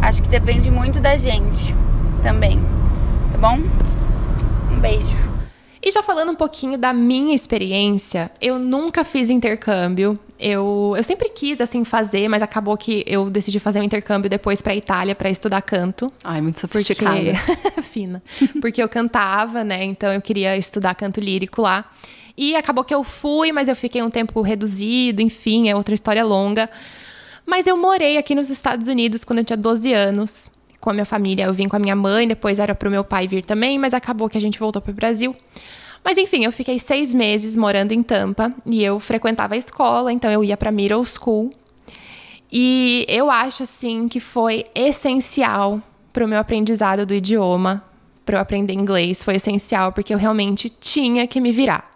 Acho 0.00 0.22
que 0.22 0.28
depende 0.28 0.70
muito 0.70 1.00
da 1.00 1.16
gente 1.16 1.74
também. 2.22 2.62
Tá 3.32 3.38
bom? 3.38 3.58
Um 4.70 4.78
beijo. 4.78 5.32
E 5.84 5.90
já 5.90 6.00
falando 6.00 6.30
um 6.30 6.36
pouquinho 6.36 6.78
da 6.78 6.92
minha 6.92 7.34
experiência, 7.34 8.30
eu 8.40 8.56
nunca 8.56 9.02
fiz 9.02 9.28
intercâmbio. 9.28 10.16
Eu, 10.44 10.94
eu 10.96 11.02
sempre 11.04 11.28
quis 11.28 11.60
assim 11.60 11.84
fazer, 11.84 12.26
mas 12.26 12.42
acabou 12.42 12.76
que 12.76 13.04
eu 13.06 13.30
decidi 13.30 13.60
fazer 13.60 13.78
um 13.78 13.84
intercâmbio 13.84 14.28
depois 14.28 14.60
para 14.60 14.74
Itália 14.74 15.14
para 15.14 15.30
estudar 15.30 15.62
canto. 15.62 16.12
Ai, 16.24 16.40
muito 16.40 16.58
sofisticada. 16.58 17.20
Porque... 17.46 17.82
Fina. 17.86 18.20
Porque 18.60 18.82
eu 18.82 18.88
cantava, 18.88 19.62
né? 19.62 19.84
Então 19.84 20.12
eu 20.12 20.20
queria 20.20 20.56
estudar 20.56 20.96
canto 20.96 21.20
lírico 21.20 21.62
lá. 21.62 21.88
E 22.36 22.56
acabou 22.56 22.82
que 22.82 22.92
eu 22.92 23.04
fui, 23.04 23.52
mas 23.52 23.68
eu 23.68 23.76
fiquei 23.76 24.02
um 24.02 24.10
tempo 24.10 24.40
reduzido, 24.42 25.22
enfim, 25.22 25.68
é 25.68 25.76
outra 25.76 25.94
história 25.94 26.24
longa. 26.24 26.68
Mas 27.46 27.68
eu 27.68 27.76
morei 27.76 28.16
aqui 28.16 28.34
nos 28.34 28.50
Estados 28.50 28.88
Unidos 28.88 29.22
quando 29.22 29.38
eu 29.38 29.44
tinha 29.44 29.56
12 29.56 29.92
anos, 29.92 30.50
com 30.80 30.90
a 30.90 30.92
minha 30.92 31.04
família. 31.04 31.44
Eu 31.44 31.54
vim 31.54 31.68
com 31.68 31.76
a 31.76 31.78
minha 31.78 31.94
mãe, 31.94 32.26
depois 32.26 32.58
era 32.58 32.74
para 32.74 32.88
o 32.88 32.90
meu 32.90 33.04
pai 33.04 33.28
vir 33.28 33.44
também, 33.44 33.78
mas 33.78 33.94
acabou 33.94 34.28
que 34.28 34.36
a 34.36 34.40
gente 34.40 34.58
voltou 34.58 34.82
para 34.82 34.90
o 34.90 34.94
Brasil. 34.94 35.36
Mas 36.04 36.18
enfim, 36.18 36.44
eu 36.44 36.52
fiquei 36.52 36.78
seis 36.78 37.14
meses 37.14 37.56
morando 37.56 37.92
em 37.92 38.02
Tampa 38.02 38.52
e 38.66 38.82
eu 38.82 38.98
frequentava 38.98 39.54
a 39.54 39.56
escola, 39.56 40.12
então 40.12 40.30
eu 40.30 40.42
ia 40.42 40.56
para 40.56 40.72
middle 40.72 41.04
school. 41.04 41.52
E 42.50 43.06
eu 43.08 43.30
acho 43.30 43.62
assim 43.62 44.08
que 44.08 44.20
foi 44.20 44.66
essencial 44.74 45.80
para 46.12 46.24
o 46.24 46.28
meu 46.28 46.38
aprendizado 46.38 47.06
do 47.06 47.14
idioma, 47.14 47.82
para 48.26 48.36
eu 48.36 48.40
aprender 48.40 48.72
inglês, 48.72 49.24
foi 49.24 49.36
essencial 49.36 49.92
porque 49.92 50.12
eu 50.12 50.18
realmente 50.18 50.68
tinha 50.68 51.26
que 51.26 51.40
me 51.40 51.50
virar. 51.50 51.90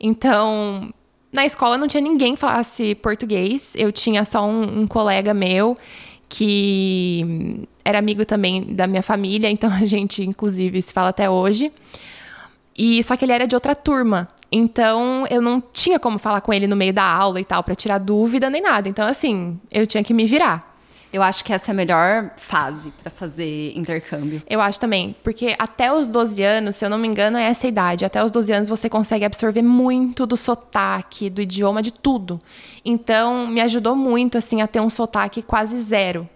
Então, 0.00 0.92
na 1.32 1.44
escola 1.44 1.76
não 1.76 1.86
tinha 1.86 2.00
ninguém 2.00 2.34
que 2.34 2.40
falasse 2.40 2.94
português. 2.96 3.74
Eu 3.76 3.92
tinha 3.92 4.24
só 4.24 4.46
um, 4.46 4.80
um, 4.80 4.86
colega 4.86 5.34
meu 5.34 5.76
que 6.28 7.66
era 7.84 7.98
amigo 7.98 8.24
também 8.24 8.74
da 8.74 8.86
minha 8.86 9.02
família, 9.02 9.50
então 9.50 9.70
a 9.72 9.84
gente, 9.86 10.22
inclusive, 10.22 10.80
se 10.80 10.92
fala 10.92 11.10
até 11.10 11.28
hoje. 11.28 11.72
E 12.78 13.02
só 13.02 13.16
que 13.16 13.24
ele 13.24 13.32
era 13.32 13.46
de 13.46 13.56
outra 13.56 13.74
turma. 13.74 14.28
Então 14.50 15.26
eu 15.28 15.42
não 15.42 15.60
tinha 15.60 15.98
como 15.98 16.18
falar 16.18 16.40
com 16.40 16.54
ele 16.54 16.68
no 16.68 16.76
meio 16.76 16.92
da 16.92 17.04
aula 17.04 17.40
e 17.40 17.44
tal, 17.44 17.64
para 17.64 17.74
tirar 17.74 17.98
dúvida 17.98 18.48
nem 18.48 18.62
nada. 18.62 18.88
Então, 18.88 19.06
assim, 19.06 19.58
eu 19.72 19.84
tinha 19.86 20.04
que 20.04 20.14
me 20.14 20.24
virar. 20.24 20.68
Eu 21.10 21.22
acho 21.22 21.42
que 21.42 21.52
essa 21.54 21.70
é 21.70 21.72
a 21.72 21.74
melhor 21.74 22.32
fase 22.36 22.92
para 23.02 23.10
fazer 23.10 23.72
intercâmbio. 23.74 24.42
Eu 24.46 24.60
acho 24.60 24.78
também, 24.78 25.16
porque 25.24 25.56
até 25.58 25.90
os 25.90 26.06
12 26.06 26.42
anos, 26.42 26.76
se 26.76 26.84
eu 26.84 26.90
não 26.90 26.98
me 26.98 27.08
engano, 27.08 27.38
é 27.38 27.44
essa 27.44 27.66
idade. 27.66 28.04
Até 28.04 28.22
os 28.22 28.30
12 28.30 28.52
anos 28.52 28.68
você 28.68 28.90
consegue 28.90 29.24
absorver 29.24 29.62
muito 29.62 30.26
do 30.26 30.36
sotaque, 30.36 31.30
do 31.30 31.40
idioma, 31.40 31.80
de 31.80 31.92
tudo. 31.92 32.38
Então, 32.84 33.46
me 33.46 33.62
ajudou 33.62 33.96
muito 33.96 34.36
assim 34.36 34.60
a 34.60 34.66
ter 34.66 34.80
um 34.80 34.90
sotaque 34.90 35.42
quase 35.42 35.80
zero. 35.80 36.28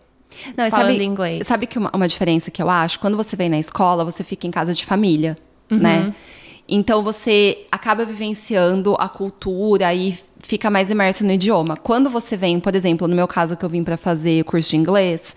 Não, 0.56 0.70
falando 0.70 0.92
sabe, 0.92 1.04
inglês. 1.04 1.46
Sabe 1.46 1.66
que 1.66 1.78
uma, 1.78 1.90
uma 1.94 2.08
diferença 2.08 2.50
que 2.50 2.62
eu 2.62 2.70
acho? 2.70 2.98
Quando 2.98 3.16
você 3.16 3.36
vem 3.36 3.50
na 3.50 3.58
escola, 3.58 4.06
você 4.06 4.24
fica 4.24 4.46
em 4.46 4.50
casa 4.50 4.72
de 4.72 4.86
família, 4.86 5.36
Uhum. 5.72 5.78
né? 5.78 6.14
Então 6.68 7.02
você 7.02 7.66
acaba 7.70 8.04
vivenciando 8.04 8.94
a 8.98 9.08
cultura 9.08 9.92
e 9.92 10.16
fica 10.40 10.70
mais 10.70 10.90
imerso 10.90 11.24
no 11.24 11.32
idioma. 11.32 11.76
Quando 11.76 12.08
você 12.08 12.36
vem, 12.36 12.58
por 12.60 12.74
exemplo, 12.74 13.06
no 13.08 13.14
meu 13.16 13.26
caso 13.28 13.56
que 13.56 13.64
eu 13.64 13.68
vim 13.68 13.82
para 13.84 13.96
fazer 13.96 14.40
o 14.42 14.44
curso 14.44 14.70
de 14.70 14.76
inglês, 14.76 15.34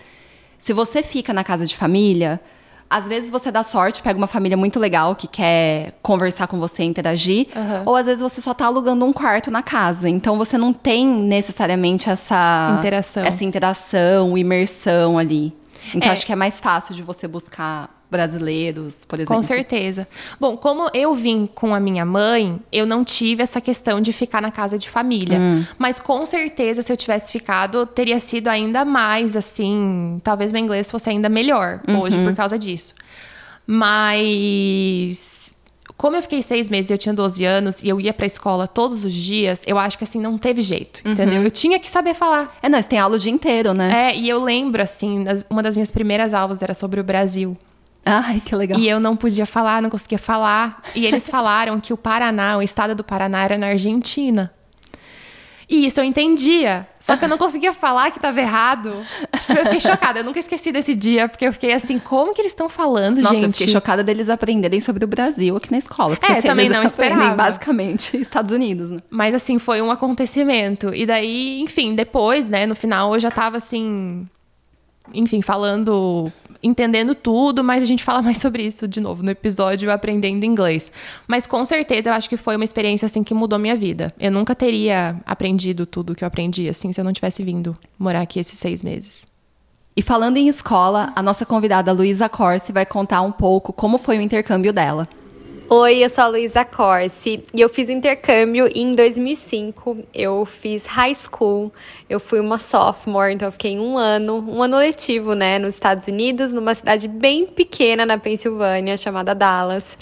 se 0.58 0.72
você 0.72 1.02
fica 1.02 1.32
na 1.34 1.44
casa 1.44 1.66
de 1.66 1.76
família, 1.76 2.40
às 2.88 3.08
vezes 3.08 3.30
você 3.30 3.50
dá 3.50 3.62
sorte, 3.64 4.00
pega 4.00 4.16
uma 4.16 4.28
família 4.28 4.56
muito 4.56 4.78
legal 4.78 5.14
que 5.16 5.26
quer 5.26 5.92
conversar 6.00 6.46
com 6.46 6.58
você, 6.58 6.84
interagir, 6.84 7.48
Aham. 7.54 7.82
ou 7.84 7.96
às 7.96 8.06
vezes 8.06 8.22
você 8.22 8.40
só 8.40 8.54
tá 8.54 8.66
alugando 8.66 9.04
um 9.04 9.12
quarto 9.12 9.50
na 9.50 9.62
casa. 9.62 10.08
Então 10.08 10.38
você 10.38 10.56
não 10.56 10.72
tem 10.72 11.04
necessariamente 11.06 12.08
essa 12.08 12.76
Interação. 12.78 13.24
essa 13.24 13.44
interação, 13.44 14.38
imersão 14.38 15.18
ali. 15.18 15.52
Então 15.92 16.08
É. 16.08 16.12
acho 16.12 16.24
que 16.24 16.32
é 16.32 16.36
mais 16.36 16.60
fácil 16.60 16.94
de 16.94 17.02
você 17.02 17.26
buscar 17.28 17.95
brasileiros, 18.10 19.04
por 19.04 19.18
exemplo. 19.18 19.36
Com 19.36 19.42
certeza. 19.42 20.06
Bom, 20.38 20.56
como 20.56 20.88
eu 20.94 21.14
vim 21.14 21.48
com 21.52 21.74
a 21.74 21.80
minha 21.80 22.04
mãe, 22.04 22.60
eu 22.72 22.86
não 22.86 23.04
tive 23.04 23.42
essa 23.42 23.60
questão 23.60 24.00
de 24.00 24.12
ficar 24.12 24.40
na 24.40 24.50
casa 24.50 24.78
de 24.78 24.88
família. 24.88 25.38
Mas 25.78 25.98
com 25.98 26.24
certeza, 26.24 26.82
se 26.82 26.92
eu 26.92 26.96
tivesse 26.96 27.32
ficado, 27.32 27.86
teria 27.86 28.18
sido 28.20 28.48
ainda 28.48 28.84
mais 28.84 29.36
assim. 29.36 30.20
Talvez 30.22 30.52
meu 30.52 30.62
inglês 30.62 30.90
fosse 30.90 31.10
ainda 31.10 31.28
melhor 31.28 31.80
hoje 32.00 32.22
por 32.22 32.34
causa 32.34 32.58
disso. 32.58 32.94
Mas. 33.66 35.54
Como 35.96 36.14
eu 36.14 36.20
fiquei 36.20 36.42
seis 36.42 36.68
meses 36.68 36.90
e 36.90 36.92
eu 36.92 36.98
tinha 36.98 37.14
12 37.14 37.42
anos 37.42 37.82
e 37.82 37.88
eu 37.88 37.98
ia 37.98 38.12
pra 38.12 38.26
escola 38.26 38.68
todos 38.68 39.02
os 39.02 39.14
dias, 39.14 39.62
eu 39.66 39.78
acho 39.78 39.96
que 39.96 40.04
assim, 40.04 40.20
não 40.20 40.36
teve 40.36 40.60
jeito, 40.60 41.00
entendeu? 41.02 41.42
Eu 41.42 41.50
tinha 41.50 41.78
que 41.78 41.88
saber 41.88 42.12
falar. 42.12 42.54
É, 42.62 42.68
não, 42.68 42.80
você 42.80 42.86
tem 42.86 42.98
aula 42.98 43.16
o 43.16 43.18
dia 43.18 43.32
inteiro, 43.32 43.72
né? 43.72 44.10
É, 44.10 44.14
e 44.16 44.28
eu 44.28 44.42
lembro, 44.42 44.82
assim, 44.82 45.24
uma 45.48 45.62
das 45.62 45.74
minhas 45.74 45.90
primeiras 45.90 46.34
aulas 46.34 46.60
era 46.60 46.74
sobre 46.74 47.00
o 47.00 47.04
Brasil. 47.04 47.56
Ai, 48.06 48.40
que 48.44 48.54
legal. 48.54 48.78
E 48.78 48.88
eu 48.88 49.00
não 49.00 49.16
podia 49.16 49.44
falar, 49.44 49.82
não 49.82 49.90
conseguia 49.90 50.18
falar. 50.18 50.80
E 50.94 51.04
eles 51.04 51.28
falaram 51.30 51.80
que 51.80 51.92
o 51.92 51.96
Paraná, 51.96 52.56
o 52.56 52.62
estado 52.62 52.94
do 52.94 53.02
Paraná, 53.02 53.42
era 53.42 53.58
na 53.58 53.66
Argentina. 53.66 54.52
E 55.68 55.84
isso 55.84 55.98
eu 55.98 56.04
entendia. 56.04 56.86
Só 57.00 57.16
que 57.16 57.24
eu 57.24 57.28
não 57.28 57.36
conseguia 57.36 57.72
falar 57.72 58.12
que 58.12 58.18
estava 58.18 58.40
errado. 58.40 58.94
Tipo, 59.48 59.58
eu 59.58 59.64
fiquei 59.64 59.80
chocada. 59.80 60.20
Eu 60.20 60.24
nunca 60.24 60.38
esqueci 60.38 60.70
desse 60.70 60.94
dia, 60.94 61.28
porque 61.28 61.44
eu 61.44 61.52
fiquei 61.52 61.72
assim, 61.72 61.98
como 61.98 62.32
que 62.32 62.40
eles 62.40 62.52
estão 62.52 62.68
falando, 62.68 63.20
Nossa, 63.20 63.34
gente? 63.34 63.46
eu 63.46 63.52
fiquei 63.52 63.68
chocada 63.72 64.04
deles 64.04 64.28
aprenderem 64.28 64.78
sobre 64.78 65.04
o 65.04 65.08
Brasil 65.08 65.56
aqui 65.56 65.72
na 65.72 65.78
escola. 65.78 66.14
Porque 66.14 66.30
É, 66.30 66.36
se 66.40 66.46
também 66.46 66.66
eles 66.66 66.78
não 66.78 66.84
esperava. 66.84 67.34
basicamente 67.34 68.16
Estados 68.22 68.52
Unidos, 68.52 68.92
né? 68.92 68.98
Mas 69.10 69.34
assim, 69.34 69.58
foi 69.58 69.82
um 69.82 69.90
acontecimento. 69.90 70.94
E 70.94 71.04
daí, 71.04 71.60
enfim, 71.60 71.96
depois, 71.96 72.48
né, 72.48 72.64
no 72.64 72.76
final 72.76 73.14
eu 73.14 73.18
já 73.18 73.32
tava 73.32 73.56
assim. 73.56 74.24
Enfim, 75.12 75.42
falando. 75.42 76.32
Entendendo 76.62 77.14
tudo, 77.14 77.62
mas 77.62 77.82
a 77.82 77.86
gente 77.86 78.02
fala 78.04 78.20
mais 78.22 78.38
sobre 78.38 78.62
isso 78.62 78.86
de 78.88 79.00
novo 79.00 79.22
no 79.22 79.30
episódio 79.30 79.90
Aprendendo 79.90 80.44
Inglês. 80.44 80.90
Mas 81.26 81.46
com 81.46 81.64
certeza 81.64 82.10
eu 82.10 82.14
acho 82.14 82.28
que 82.28 82.36
foi 82.36 82.56
uma 82.56 82.64
experiência 82.64 83.06
assim 83.06 83.22
que 83.22 83.34
mudou 83.34 83.58
minha 83.58 83.76
vida. 83.76 84.12
Eu 84.18 84.30
nunca 84.30 84.54
teria 84.54 85.20
aprendido 85.26 85.86
tudo 85.86 86.14
que 86.14 86.24
eu 86.24 86.28
aprendi 86.28 86.68
assim 86.68 86.92
se 86.92 87.00
eu 87.00 87.04
não 87.04 87.12
tivesse 87.12 87.42
vindo 87.42 87.74
morar 87.98 88.22
aqui 88.22 88.38
esses 88.38 88.58
seis 88.58 88.82
meses. 88.82 89.26
E 89.96 90.02
falando 90.02 90.36
em 90.36 90.46
escola, 90.46 91.10
a 91.16 91.22
nossa 91.22 91.46
convidada 91.46 91.90
Luísa 91.90 92.28
Corsi 92.28 92.70
vai 92.70 92.84
contar 92.84 93.22
um 93.22 93.32
pouco 93.32 93.72
como 93.72 93.96
foi 93.96 94.18
o 94.18 94.20
intercâmbio 94.20 94.72
dela. 94.72 95.08
Oi, 95.68 96.04
eu 96.04 96.08
sou 96.08 96.22
a 96.22 96.26
Luísa 96.28 96.64
Corsi 96.64 97.42
e 97.52 97.60
eu 97.60 97.68
fiz 97.68 97.88
intercâmbio 97.88 98.70
em 98.72 98.92
2005. 98.92 100.04
Eu 100.14 100.44
fiz 100.44 100.86
high 100.86 101.12
school, 101.12 101.72
eu 102.08 102.20
fui 102.20 102.38
uma 102.38 102.56
sophomore, 102.56 103.34
então 103.34 103.48
eu 103.48 103.52
fiquei 103.52 103.76
um 103.76 103.98
ano, 103.98 104.44
um 104.48 104.62
ano 104.62 104.78
letivo, 104.78 105.34
né, 105.34 105.58
nos 105.58 105.74
Estados 105.74 106.06
Unidos, 106.06 106.52
numa 106.52 106.72
cidade 106.72 107.08
bem 107.08 107.46
pequena 107.46 108.06
na 108.06 108.16
Pensilvânia, 108.16 108.96
chamada 108.96 109.34
Dallas. 109.34 109.98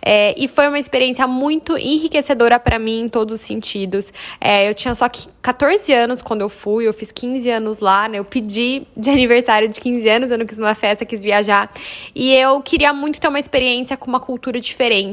É, 0.00 0.36
e 0.38 0.46
foi 0.46 0.68
uma 0.68 0.78
experiência 0.78 1.26
muito 1.26 1.76
enriquecedora 1.76 2.60
para 2.60 2.78
mim 2.78 3.00
em 3.00 3.08
todos 3.08 3.40
os 3.40 3.40
sentidos. 3.40 4.12
É, 4.40 4.70
eu 4.70 4.74
tinha 4.74 4.94
só 4.94 5.08
que 5.08 5.26
14 5.42 5.92
anos 5.92 6.22
quando 6.22 6.42
eu 6.42 6.48
fui, 6.48 6.86
eu 6.86 6.92
fiz 6.92 7.10
15 7.10 7.50
anos 7.50 7.80
lá, 7.80 8.08
né, 8.08 8.20
eu 8.20 8.24
pedi 8.24 8.86
de 8.96 9.10
aniversário 9.10 9.66
de 9.66 9.80
15 9.80 10.08
anos, 10.08 10.30
eu 10.30 10.38
não 10.38 10.46
quis 10.46 10.60
uma 10.60 10.76
festa, 10.76 11.04
quis 11.04 11.24
viajar. 11.24 11.72
E 12.14 12.32
eu 12.32 12.60
queria 12.60 12.92
muito 12.92 13.20
ter 13.20 13.26
uma 13.26 13.40
experiência 13.40 13.96
com 13.96 14.06
uma 14.06 14.20
cultura 14.20 14.60
diferente. 14.60 15.07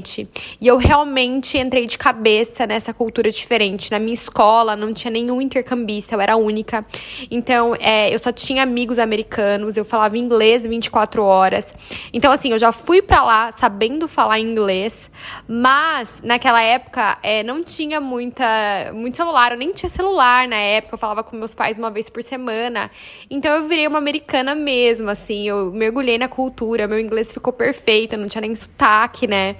E 0.59 0.67
eu 0.67 0.77
realmente 0.77 1.57
entrei 1.57 1.85
de 1.85 1.97
cabeça 1.97 2.65
nessa 2.65 2.93
cultura 2.93 3.29
diferente. 3.29 3.91
Na 3.91 3.99
minha 3.99 4.13
escola 4.13 4.75
não 4.75 4.93
tinha 4.93 5.11
nenhum 5.11 5.41
intercambista, 5.41 6.15
eu 6.15 6.21
era 6.21 6.35
única. 6.35 6.85
Então, 7.29 7.75
é, 7.79 8.13
eu 8.13 8.19
só 8.19 8.31
tinha 8.31 8.63
amigos 8.63 8.99
americanos, 8.99 9.77
eu 9.77 9.85
falava 9.85 10.17
inglês 10.17 10.65
24 10.65 11.23
horas. 11.23 11.73
Então, 12.13 12.31
assim, 12.31 12.51
eu 12.51 12.59
já 12.59 12.71
fui 12.71 13.01
pra 13.01 13.23
lá 13.23 13.51
sabendo 13.51 14.07
falar 14.07 14.39
inglês, 14.39 15.09
mas 15.47 16.21
naquela 16.23 16.61
época 16.61 17.17
é, 17.21 17.43
não 17.43 17.63
tinha 17.63 17.99
muita, 17.99 18.45
muito 18.93 19.17
celular, 19.17 19.51
eu 19.51 19.57
nem 19.57 19.71
tinha 19.71 19.89
celular 19.89 20.47
na 20.47 20.57
época, 20.57 20.95
eu 20.95 20.99
falava 20.99 21.23
com 21.23 21.35
meus 21.35 21.55
pais 21.55 21.77
uma 21.77 21.91
vez 21.91 22.09
por 22.09 22.23
semana. 22.23 22.89
Então, 23.29 23.51
eu 23.55 23.67
virei 23.67 23.87
uma 23.87 23.97
americana 23.97 24.55
mesmo, 24.55 25.09
assim, 25.09 25.47
eu 25.47 25.71
mergulhei 25.71 26.17
na 26.17 26.27
cultura, 26.27 26.87
meu 26.87 26.99
inglês 26.99 27.31
ficou 27.31 27.53
perfeito, 27.53 28.17
não 28.17 28.27
tinha 28.27 28.41
nem 28.41 28.55
sotaque, 28.55 29.27
né? 29.27 29.55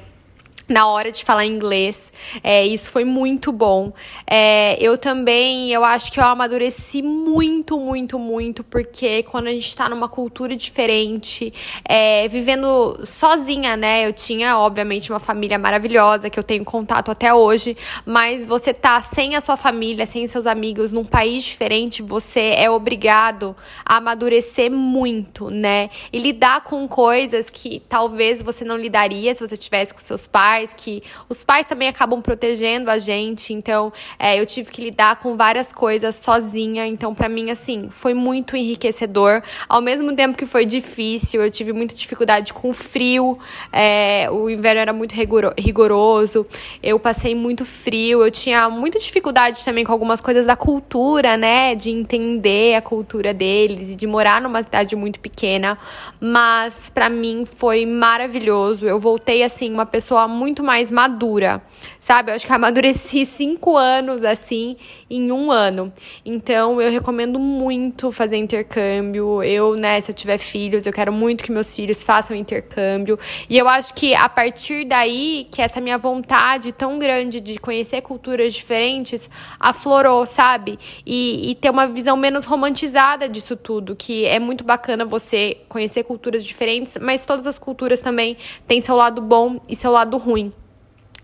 Na 0.67 0.87
hora 0.87 1.11
de 1.11 1.23
falar 1.23 1.45
inglês. 1.45 2.11
É, 2.43 2.65
isso 2.65 2.91
foi 2.91 3.05
muito 3.05 3.51
bom. 3.51 3.93
É, 4.25 4.77
eu 4.79 4.97
também, 4.97 5.71
eu 5.71 5.83
acho 5.83 6.11
que 6.11 6.19
eu 6.19 6.23
amadureci 6.23 7.01
muito, 7.01 7.79
muito, 7.79 8.17
muito, 8.17 8.63
porque 8.63 9.23
quando 9.23 9.47
a 9.47 9.51
gente 9.51 9.75
tá 9.75 9.87
numa 9.87 10.09
cultura 10.09 10.55
diferente, 10.55 11.53
é, 11.83 12.27
vivendo 12.27 12.99
sozinha, 13.03 13.77
né? 13.77 14.07
Eu 14.07 14.13
tinha, 14.13 14.57
obviamente, 14.57 15.11
uma 15.11 15.19
família 15.19 15.59
maravilhosa 15.59 16.29
que 16.29 16.39
eu 16.39 16.43
tenho 16.43 16.65
contato 16.65 17.11
até 17.11 17.33
hoje, 17.33 17.77
mas 18.05 18.45
você 18.45 18.73
tá 18.73 18.99
sem 19.01 19.35
a 19.35 19.41
sua 19.41 19.57
família, 19.57 20.05
sem 20.05 20.25
seus 20.27 20.47
amigos, 20.47 20.91
num 20.91 21.05
país 21.05 21.43
diferente, 21.43 22.01
você 22.01 22.53
é 22.57 22.69
obrigado 22.69 23.55
a 23.85 23.97
amadurecer 23.97 24.71
muito, 24.71 25.49
né? 25.49 25.89
E 26.11 26.19
lidar 26.19 26.61
com 26.61 26.87
coisas 26.87 27.49
que 27.49 27.81
talvez 27.87 28.41
você 28.41 28.63
não 28.65 28.77
lidaria 28.77 29.33
se 29.33 29.47
você 29.47 29.55
tivesse 29.55 29.93
com 29.93 29.99
seus 29.99 30.27
pais 30.27 30.54
que 30.75 31.01
os 31.27 31.43
pais 31.43 31.65
também 31.65 31.87
acabam 31.87 32.21
protegendo 32.21 32.91
a 32.91 32.97
gente, 32.97 33.53
então 33.53 33.91
é, 34.19 34.39
eu 34.39 34.45
tive 34.45 34.71
que 34.71 34.81
lidar 34.81 35.17
com 35.17 35.35
várias 35.35 35.71
coisas 35.71 36.15
sozinha, 36.15 36.85
então 36.85 37.13
para 37.13 37.27
mim 37.27 37.49
assim 37.51 37.89
foi 37.89 38.13
muito 38.13 38.55
enriquecedor, 38.55 39.41
ao 39.67 39.81
mesmo 39.81 40.15
tempo 40.15 40.37
que 40.37 40.45
foi 40.45 40.65
difícil, 40.65 41.41
eu 41.41 41.51
tive 41.51 41.73
muita 41.73 41.95
dificuldade 41.95 42.53
com 42.53 42.71
frio, 42.73 43.37
é, 43.71 44.29
o 44.31 44.49
inverno 44.49 44.81
era 44.81 44.93
muito 44.93 45.13
rigoro- 45.13 45.53
rigoroso, 45.57 46.45
eu 46.81 46.99
passei 46.99 47.33
muito 47.33 47.65
frio, 47.65 48.23
eu 48.23 48.31
tinha 48.31 48.69
muita 48.69 48.99
dificuldade 48.99 49.63
também 49.63 49.83
com 49.83 49.91
algumas 49.91 50.21
coisas 50.21 50.45
da 50.45 50.55
cultura, 50.55 51.35
né, 51.37 51.75
de 51.75 51.89
entender 51.89 52.75
a 52.75 52.81
cultura 52.81 53.33
deles 53.33 53.91
e 53.91 53.95
de 53.95 54.05
morar 54.05 54.41
numa 54.41 54.61
cidade 54.61 54.95
muito 54.95 55.19
pequena, 55.19 55.77
mas 56.19 56.89
para 56.93 57.09
mim 57.09 57.45
foi 57.45 57.85
maravilhoso, 57.85 58.85
eu 58.85 58.99
voltei 58.99 59.43
assim 59.43 59.73
uma 59.73 59.85
pessoa 59.85 60.27
muito 60.27 60.44
muito 60.45 60.63
mais 60.63 60.91
madura, 60.91 61.59
sabe? 61.99 62.29
Eu 62.29 62.35
acho 62.35 62.45
que 62.45 62.53
amadureci 62.53 63.25
cinco 63.25 63.75
anos 63.75 64.23
assim 64.23 64.77
em 65.09 65.31
um 65.31 65.51
ano. 65.51 65.91
Então 66.25 66.81
eu 66.81 66.91
recomendo 66.91 67.39
muito 67.39 68.11
fazer 68.11 68.37
intercâmbio. 68.37 69.43
Eu, 69.43 69.75
né, 69.75 70.01
se 70.01 70.11
eu 70.11 70.15
tiver 70.15 70.37
filhos, 70.37 70.85
eu 70.85 70.93
quero 70.93 71.11
muito 71.11 71.43
que 71.43 71.51
meus 71.51 71.75
filhos 71.75 72.01
façam 72.03 72.35
intercâmbio. 72.35 73.17
E 73.49 73.57
eu 73.57 73.67
acho 73.67 73.93
que 73.93 74.15
a 74.15 74.27
partir 74.27 74.85
daí 74.85 75.47
que 75.51 75.61
essa 75.61 75.79
minha 75.79 75.97
vontade 75.97 76.71
tão 76.71 76.97
grande 76.97 77.39
de 77.39 77.59
conhecer 77.59 78.01
culturas 78.01 78.53
diferentes 78.53 79.29
aflorou, 79.59 80.25
sabe? 80.25 80.77
E, 81.05 81.51
e 81.51 81.55
ter 81.55 81.69
uma 81.69 81.87
visão 81.87 82.17
menos 82.17 82.45
romantizada 82.45 83.29
disso 83.29 83.55
tudo, 83.55 83.95
que 83.95 84.25
é 84.25 84.39
muito 84.39 84.63
bacana 84.63 85.05
você 85.05 85.57
conhecer 85.69 86.03
culturas 86.03 86.43
diferentes, 86.43 86.97
mas 86.99 87.25
todas 87.25 87.45
as 87.47 87.59
culturas 87.59 87.99
também 87.99 88.37
têm 88.67 88.81
seu 88.81 88.95
lado 88.95 89.21
bom 89.21 89.59
e 89.69 89.75
seu 89.75 89.91
lado 89.91 90.17
ruim. 90.17 90.51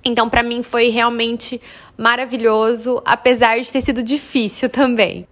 Então, 0.04 0.30
para 0.30 0.44
mim 0.44 0.64
foi 0.64 0.90
realmente 0.90 1.62
maravilhoso, 1.98 3.02
apesar 3.06 3.60
de 3.60 3.72
ter 3.72 3.82
sido 3.82 4.02
difícil 4.02 4.68
também. 4.72 5.28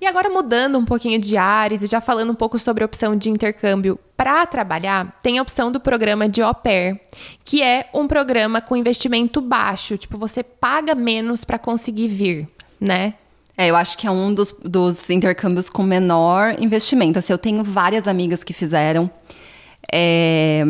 E 0.00 0.06
agora 0.06 0.28
mudando 0.28 0.76
um 0.76 0.84
pouquinho 0.84 1.18
de 1.18 1.36
ares 1.36 1.82
e 1.82 1.86
já 1.86 2.00
falando 2.00 2.30
um 2.30 2.34
pouco 2.34 2.58
sobre 2.58 2.82
a 2.82 2.86
opção 2.86 3.16
de 3.16 3.30
intercâmbio 3.30 3.98
para 4.16 4.44
trabalhar, 4.44 5.18
tem 5.22 5.38
a 5.38 5.42
opção 5.42 5.72
do 5.72 5.80
programa 5.80 6.28
de 6.28 6.42
au 6.42 6.54
pair, 6.54 7.00
que 7.42 7.62
é 7.62 7.88
um 7.94 8.06
programa 8.06 8.60
com 8.60 8.76
investimento 8.76 9.40
baixo, 9.40 9.96
tipo 9.96 10.18
você 10.18 10.42
paga 10.42 10.94
menos 10.94 11.44
para 11.44 11.58
conseguir 11.58 12.08
vir, 12.08 12.48
né? 12.80 13.14
É, 13.56 13.68
eu 13.70 13.76
acho 13.76 13.96
que 13.96 14.06
é 14.06 14.10
um 14.10 14.34
dos, 14.34 14.52
dos 14.62 15.08
intercâmbios 15.10 15.70
com 15.70 15.82
menor 15.82 16.56
investimento. 16.60 17.18
Assim, 17.18 17.32
eu 17.32 17.38
tenho 17.38 17.62
várias 17.62 18.08
amigas 18.08 18.42
que 18.42 18.52
fizeram. 18.52 19.08
É, 19.90 20.64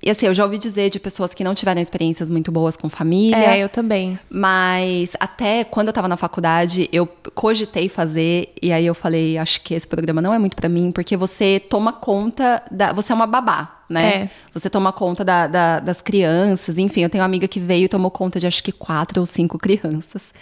E 0.00 0.10
assim, 0.10 0.26
eu 0.26 0.34
já 0.34 0.44
ouvi 0.44 0.58
dizer 0.58 0.90
de 0.90 1.00
pessoas 1.00 1.34
que 1.34 1.42
não 1.42 1.54
tiveram 1.54 1.80
experiências 1.80 2.30
muito 2.30 2.52
boas 2.52 2.76
com 2.76 2.88
família. 2.88 3.36
É, 3.36 3.58
eu 3.58 3.68
também. 3.68 4.16
Mas 4.30 5.12
até 5.18 5.64
quando 5.64 5.88
eu 5.88 5.92
tava 5.92 6.06
na 6.06 6.16
faculdade, 6.16 6.88
eu 6.92 7.06
cogitei 7.34 7.88
fazer. 7.88 8.52
E 8.62 8.70
aí 8.72 8.86
eu 8.86 8.94
falei, 8.94 9.36
acho 9.36 9.60
que 9.60 9.74
esse 9.74 9.86
programa 9.86 10.22
não 10.22 10.32
é 10.32 10.38
muito 10.38 10.54
para 10.56 10.68
mim, 10.68 10.92
porque 10.92 11.16
você 11.16 11.58
toma 11.60 11.92
conta 11.92 12.62
da. 12.70 12.92
Você 12.92 13.10
é 13.10 13.14
uma 13.14 13.26
babá, 13.26 13.80
né? 13.90 14.08
É. 14.22 14.30
Você 14.54 14.70
toma 14.70 14.92
conta 14.92 15.24
da, 15.24 15.48
da- 15.48 15.80
das 15.80 16.00
crianças. 16.00 16.78
Enfim, 16.78 17.00
eu 17.02 17.10
tenho 17.10 17.22
uma 17.22 17.26
amiga 17.26 17.48
que 17.48 17.58
veio 17.58 17.86
e 17.86 17.88
tomou 17.88 18.10
conta 18.10 18.38
de 18.38 18.46
acho 18.46 18.62
que 18.62 18.70
quatro 18.70 19.18
ou 19.20 19.26
cinco 19.26 19.58
crianças. 19.58 20.32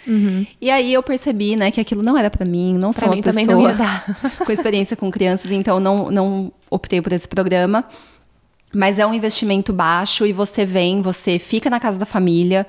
E 0.61 0.69
aí 0.69 0.93
eu 0.93 1.01
percebi, 1.01 1.55
né, 1.55 1.71
que 1.71 1.81
aquilo 1.81 2.03
não 2.03 2.15
era 2.15 2.29
para 2.29 2.45
mim, 2.45 2.73
não 2.77 2.93
sou 2.93 3.01
Pra 3.01 3.09
uma 3.09 3.15
mim 3.15 3.21
também 3.23 3.47
pessoa 3.47 3.73
com 4.45 4.51
experiência 4.51 4.95
com 4.95 5.09
crianças, 5.09 5.49
então 5.49 5.79
não, 5.79 6.11
não 6.11 6.51
optei 6.69 7.01
por 7.01 7.11
esse 7.11 7.27
programa. 7.27 7.83
Mas 8.77 8.99
é 8.99 9.07
um 9.07 9.11
investimento 9.11 9.73
baixo 9.73 10.23
e 10.23 10.31
você 10.31 10.63
vem, 10.63 11.01
você 11.01 11.39
fica 11.39 11.67
na 11.67 11.79
casa 11.79 11.97
da 11.97 12.05
família. 12.05 12.67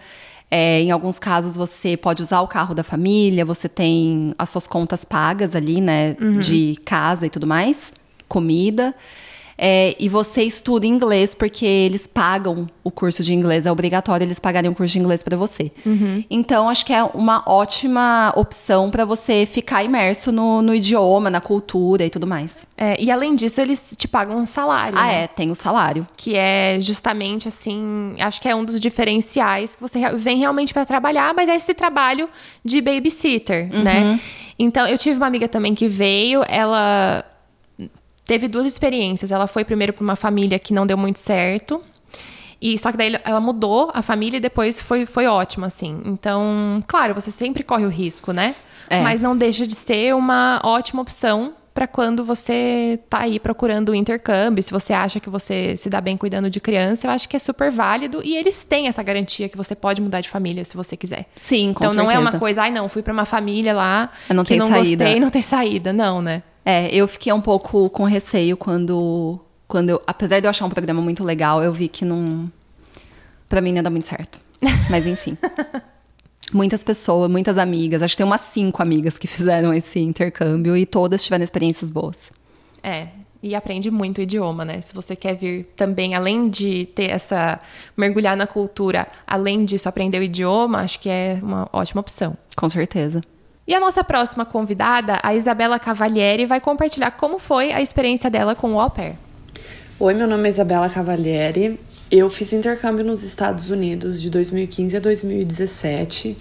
É, 0.50 0.80
em 0.80 0.90
alguns 0.90 1.18
casos 1.18 1.54
você 1.54 1.98
pode 1.98 2.22
usar 2.22 2.40
o 2.40 2.48
carro 2.48 2.74
da 2.74 2.82
família, 2.82 3.44
você 3.44 3.68
tem 3.68 4.32
as 4.38 4.48
suas 4.48 4.66
contas 4.66 5.04
pagas 5.04 5.54
ali, 5.54 5.82
né? 5.82 6.16
De 6.40 6.76
casa 6.82 7.26
e 7.26 7.30
tudo 7.30 7.46
mais, 7.46 7.92
comida. 8.26 8.94
É, 9.60 9.96
e 9.98 10.08
você 10.08 10.44
estuda 10.44 10.86
inglês 10.86 11.34
porque 11.34 11.66
eles 11.66 12.06
pagam 12.06 12.70
o 12.84 12.92
curso 12.92 13.24
de 13.24 13.34
inglês, 13.34 13.66
é 13.66 13.72
obrigatório 13.72 14.24
eles 14.24 14.38
pagarem 14.38 14.70
um 14.70 14.74
curso 14.74 14.92
de 14.92 15.00
inglês 15.00 15.20
para 15.20 15.36
você. 15.36 15.72
Então, 16.30 16.68
acho 16.68 16.86
que 16.86 16.92
é 16.92 17.02
uma 17.02 17.42
ótima 17.44 18.32
opção 18.36 18.88
para 18.88 19.04
você 19.04 19.44
ficar 19.44 19.82
imerso 19.82 20.30
no, 20.30 20.62
no 20.62 20.72
idioma, 20.72 21.28
na 21.28 21.40
cultura 21.40 22.04
e 22.04 22.10
tudo 22.10 22.26
mais. 22.26 22.56
É, 22.76 22.96
e 23.02 23.10
além 23.10 23.34
disso, 23.34 23.60
eles 23.60 23.94
te 23.96 24.06
pagam 24.06 24.36
um 24.36 24.46
salário. 24.46 24.96
Ah, 24.96 25.06
né? 25.06 25.24
é, 25.24 25.26
tem 25.26 25.50
o 25.50 25.54
salário. 25.54 26.06
Que 26.16 26.36
é 26.36 26.78
justamente 26.80 27.48
assim, 27.48 28.14
acho 28.20 28.40
que 28.40 28.48
é 28.48 28.54
um 28.54 28.64
dos 28.64 28.78
diferenciais 28.78 29.74
que 29.74 29.80
você 29.80 29.98
vem 30.14 30.38
realmente 30.38 30.72
para 30.72 30.86
trabalhar, 30.86 31.34
mas 31.34 31.48
é 31.48 31.56
esse 31.56 31.74
trabalho 31.74 32.28
de 32.64 32.80
babysitter, 32.80 33.68
né? 33.82 34.20
Então, 34.58 34.86
eu 34.86 34.98
tive 34.98 35.16
uma 35.16 35.26
amiga 35.26 35.46
também 35.46 35.74
que 35.74 35.86
veio, 35.86 36.42
ela 36.48 37.24
teve 38.28 38.46
duas 38.46 38.66
experiências. 38.66 39.32
Ela 39.32 39.46
foi 39.48 39.64
primeiro 39.64 39.92
para 39.92 40.04
uma 40.04 40.14
família 40.14 40.58
que 40.58 40.72
não 40.74 40.86
deu 40.86 40.98
muito 40.98 41.18
certo. 41.18 41.82
E 42.60 42.78
só 42.78 42.90
que 42.92 42.98
daí 42.98 43.16
ela 43.24 43.40
mudou 43.40 43.90
a 43.94 44.02
família 44.02 44.36
e 44.36 44.40
depois 44.40 44.80
foi, 44.80 45.06
foi 45.06 45.26
ótimo, 45.26 45.64
assim. 45.64 46.02
Então, 46.04 46.84
claro, 46.86 47.14
você 47.14 47.30
sempre 47.30 47.62
corre 47.62 47.86
o 47.86 47.88
risco, 47.88 48.32
né? 48.32 48.54
É. 48.90 49.00
Mas 49.02 49.22
não 49.22 49.36
deixa 49.36 49.66
de 49.66 49.74
ser 49.74 50.14
uma 50.14 50.60
ótima 50.62 51.00
opção 51.00 51.54
para 51.72 51.86
quando 51.86 52.24
você 52.24 52.98
tá 53.08 53.20
aí 53.20 53.38
procurando 53.38 53.90
o 53.90 53.94
intercâmbio. 53.94 54.62
Se 54.62 54.72
você 54.72 54.92
acha 54.92 55.20
que 55.20 55.30
você 55.30 55.76
se 55.76 55.88
dá 55.88 56.00
bem 56.00 56.16
cuidando 56.16 56.50
de 56.50 56.60
criança, 56.60 57.06
eu 57.06 57.10
acho 57.12 57.28
que 57.28 57.36
é 57.36 57.38
super 57.38 57.70
válido. 57.70 58.20
E 58.24 58.36
eles 58.36 58.64
têm 58.64 58.88
essa 58.88 59.02
garantia 59.02 59.48
que 59.48 59.56
você 59.56 59.74
pode 59.76 60.02
mudar 60.02 60.20
de 60.20 60.28
família 60.28 60.64
se 60.64 60.76
você 60.76 60.96
quiser. 60.96 61.26
Sim, 61.36 61.72
com 61.72 61.84
então 61.84 61.94
não 61.94 62.10
é 62.10 62.14
certeza. 62.14 62.30
uma 62.34 62.38
coisa, 62.40 62.62
ai 62.62 62.70
não, 62.72 62.88
fui 62.88 63.00
para 63.00 63.12
uma 63.12 63.24
família 63.24 63.72
lá 63.72 64.10
Eu 64.28 64.34
não 64.34 64.42
que 64.42 64.48
tenho 64.48 64.64
não 64.64 64.70
saída." 64.70 65.04
gostei, 65.04 65.20
não 65.20 65.30
tem 65.30 65.40
saída, 65.42 65.92
não, 65.92 66.20
né? 66.20 66.42
É, 66.70 66.94
eu 66.94 67.08
fiquei 67.08 67.32
um 67.32 67.40
pouco 67.40 67.88
com 67.88 68.04
receio 68.04 68.54
quando, 68.54 69.40
quando 69.66 69.88
eu, 69.88 70.02
apesar 70.06 70.38
de 70.38 70.46
eu 70.46 70.50
achar 70.50 70.66
um 70.66 70.68
programa 70.68 71.00
muito 71.00 71.24
legal, 71.24 71.64
eu 71.64 71.72
vi 71.72 71.88
que 71.88 72.04
não, 72.04 72.52
Pra 73.48 73.62
mim 73.62 73.72
não 73.72 73.82
dar 73.82 73.88
muito 73.88 74.06
certo. 74.06 74.38
Mas 74.90 75.06
enfim. 75.06 75.38
Muitas 76.52 76.84
pessoas, 76.84 77.30
muitas 77.30 77.56
amigas, 77.56 78.02
acho 78.02 78.12
que 78.12 78.18
tem 78.18 78.26
umas 78.26 78.42
cinco 78.42 78.82
amigas 78.82 79.16
que 79.16 79.26
fizeram 79.26 79.72
esse 79.72 79.98
intercâmbio 79.98 80.76
e 80.76 80.84
todas 80.84 81.24
tiveram 81.24 81.42
experiências 81.42 81.88
boas. 81.88 82.30
É, 82.82 83.08
e 83.42 83.54
aprende 83.54 83.90
muito 83.90 84.18
o 84.18 84.20
idioma, 84.20 84.62
né? 84.62 84.82
Se 84.82 84.94
você 84.94 85.16
quer 85.16 85.36
vir 85.36 85.64
também, 85.74 86.14
além 86.14 86.50
de 86.50 86.84
ter 86.94 87.10
essa. 87.10 87.58
mergulhar 87.96 88.36
na 88.36 88.46
cultura, 88.46 89.08
além 89.26 89.64
disso, 89.64 89.88
aprender 89.88 90.18
o 90.18 90.22
idioma, 90.22 90.80
acho 90.80 91.00
que 91.00 91.08
é 91.08 91.38
uma 91.42 91.66
ótima 91.72 92.02
opção. 92.02 92.36
Com 92.54 92.68
certeza. 92.68 93.22
E 93.68 93.74
a 93.74 93.80
nossa 93.80 94.02
próxima 94.02 94.46
convidada, 94.46 95.20
a 95.22 95.34
Isabela 95.34 95.78
Cavalieri, 95.78 96.46
vai 96.46 96.58
compartilhar 96.58 97.10
como 97.10 97.38
foi 97.38 97.70
a 97.70 97.82
experiência 97.82 98.30
dela 98.30 98.54
com 98.54 98.72
o 98.72 98.80
au 98.80 98.88
pair. 98.88 99.18
Oi, 100.00 100.14
meu 100.14 100.26
nome 100.26 100.48
é 100.48 100.50
Isabela 100.50 100.88
Cavalieri. 100.88 101.78
Eu 102.10 102.30
fiz 102.30 102.54
intercâmbio 102.54 103.04
nos 103.04 103.22
Estados 103.22 103.68
Unidos 103.68 104.22
de 104.22 104.30
2015 104.30 104.96
a 104.96 105.00
2017. 105.00 106.34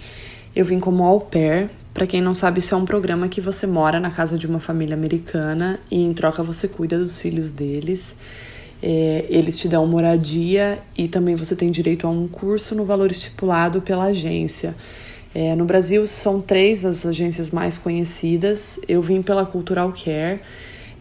Eu 0.56 0.64
vim 0.64 0.80
como 0.80 1.04
au 1.04 1.20
pair. 1.20 1.68
Para 1.92 2.06
quem 2.06 2.22
não 2.22 2.34
sabe, 2.34 2.60
isso 2.60 2.74
é 2.74 2.78
um 2.78 2.86
programa 2.86 3.28
que 3.28 3.42
você 3.42 3.66
mora 3.66 4.00
na 4.00 4.10
casa 4.10 4.38
de 4.38 4.46
uma 4.46 4.58
família 4.58 4.94
americana 4.94 5.78
e 5.90 6.02
em 6.02 6.14
troca 6.14 6.42
você 6.42 6.66
cuida 6.66 6.98
dos 6.98 7.20
filhos 7.20 7.50
deles. 7.50 8.16
É, 8.82 9.26
eles 9.28 9.58
te 9.58 9.68
dão 9.68 9.86
moradia 9.86 10.78
e 10.96 11.06
também 11.06 11.34
você 11.34 11.54
tem 11.54 11.70
direito 11.70 12.06
a 12.06 12.10
um 12.10 12.26
curso 12.26 12.74
no 12.74 12.86
valor 12.86 13.10
estipulado 13.10 13.82
pela 13.82 14.04
agência. 14.04 14.74
É, 15.40 15.54
no 15.54 15.64
Brasil 15.64 16.04
são 16.04 16.40
três 16.40 16.84
as 16.84 17.06
agências 17.06 17.52
mais 17.52 17.78
conhecidas. 17.78 18.80
Eu 18.88 19.00
vim 19.00 19.22
pela 19.22 19.46
Cultural 19.46 19.92
Care. 19.92 20.40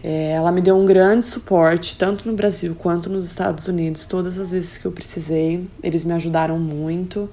É, 0.04 0.34
ela 0.34 0.52
me 0.52 0.62
deu 0.62 0.78
um 0.78 0.86
grande 0.86 1.26
suporte, 1.26 1.96
tanto 1.98 2.30
no 2.30 2.36
Brasil 2.36 2.76
quanto 2.76 3.10
nos 3.10 3.26
Estados 3.26 3.68
Unidos, 3.68 4.06
todas 4.06 4.38
as 4.38 4.52
vezes 4.52 4.78
que 4.78 4.86
eu 4.86 4.92
precisei. 4.92 5.68
Eles 5.82 6.04
me 6.04 6.14
ajudaram 6.14 6.60
muito. 6.60 7.28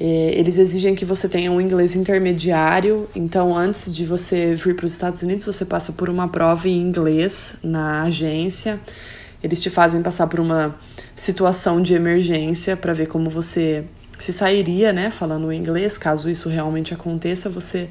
É, 0.00 0.30
eles 0.34 0.56
exigem 0.56 0.94
que 0.94 1.04
você 1.04 1.28
tenha 1.28 1.52
um 1.52 1.60
inglês 1.60 1.94
intermediário, 1.94 3.06
então 3.14 3.54
antes 3.54 3.94
de 3.94 4.06
você 4.06 4.54
vir 4.54 4.74
para 4.74 4.86
os 4.86 4.92
Estados 4.94 5.20
Unidos, 5.20 5.44
você 5.44 5.66
passa 5.66 5.92
por 5.92 6.08
uma 6.08 6.28
prova 6.28 6.66
em 6.66 6.80
inglês 6.80 7.56
na 7.62 8.04
agência. 8.04 8.80
Eles 9.42 9.60
te 9.60 9.68
fazem 9.68 10.00
passar 10.00 10.28
por 10.28 10.40
uma 10.40 10.74
situação 11.14 11.82
de 11.82 11.92
emergência 11.92 12.74
para 12.74 12.94
ver 12.94 13.06
como 13.06 13.28
você 13.28 13.84
se 14.18 14.32
sairia, 14.32 14.92
né, 14.92 15.10
falando 15.10 15.52
inglês. 15.52 15.96
Caso 15.96 16.28
isso 16.28 16.48
realmente 16.48 16.92
aconteça, 16.92 17.48
você 17.48 17.88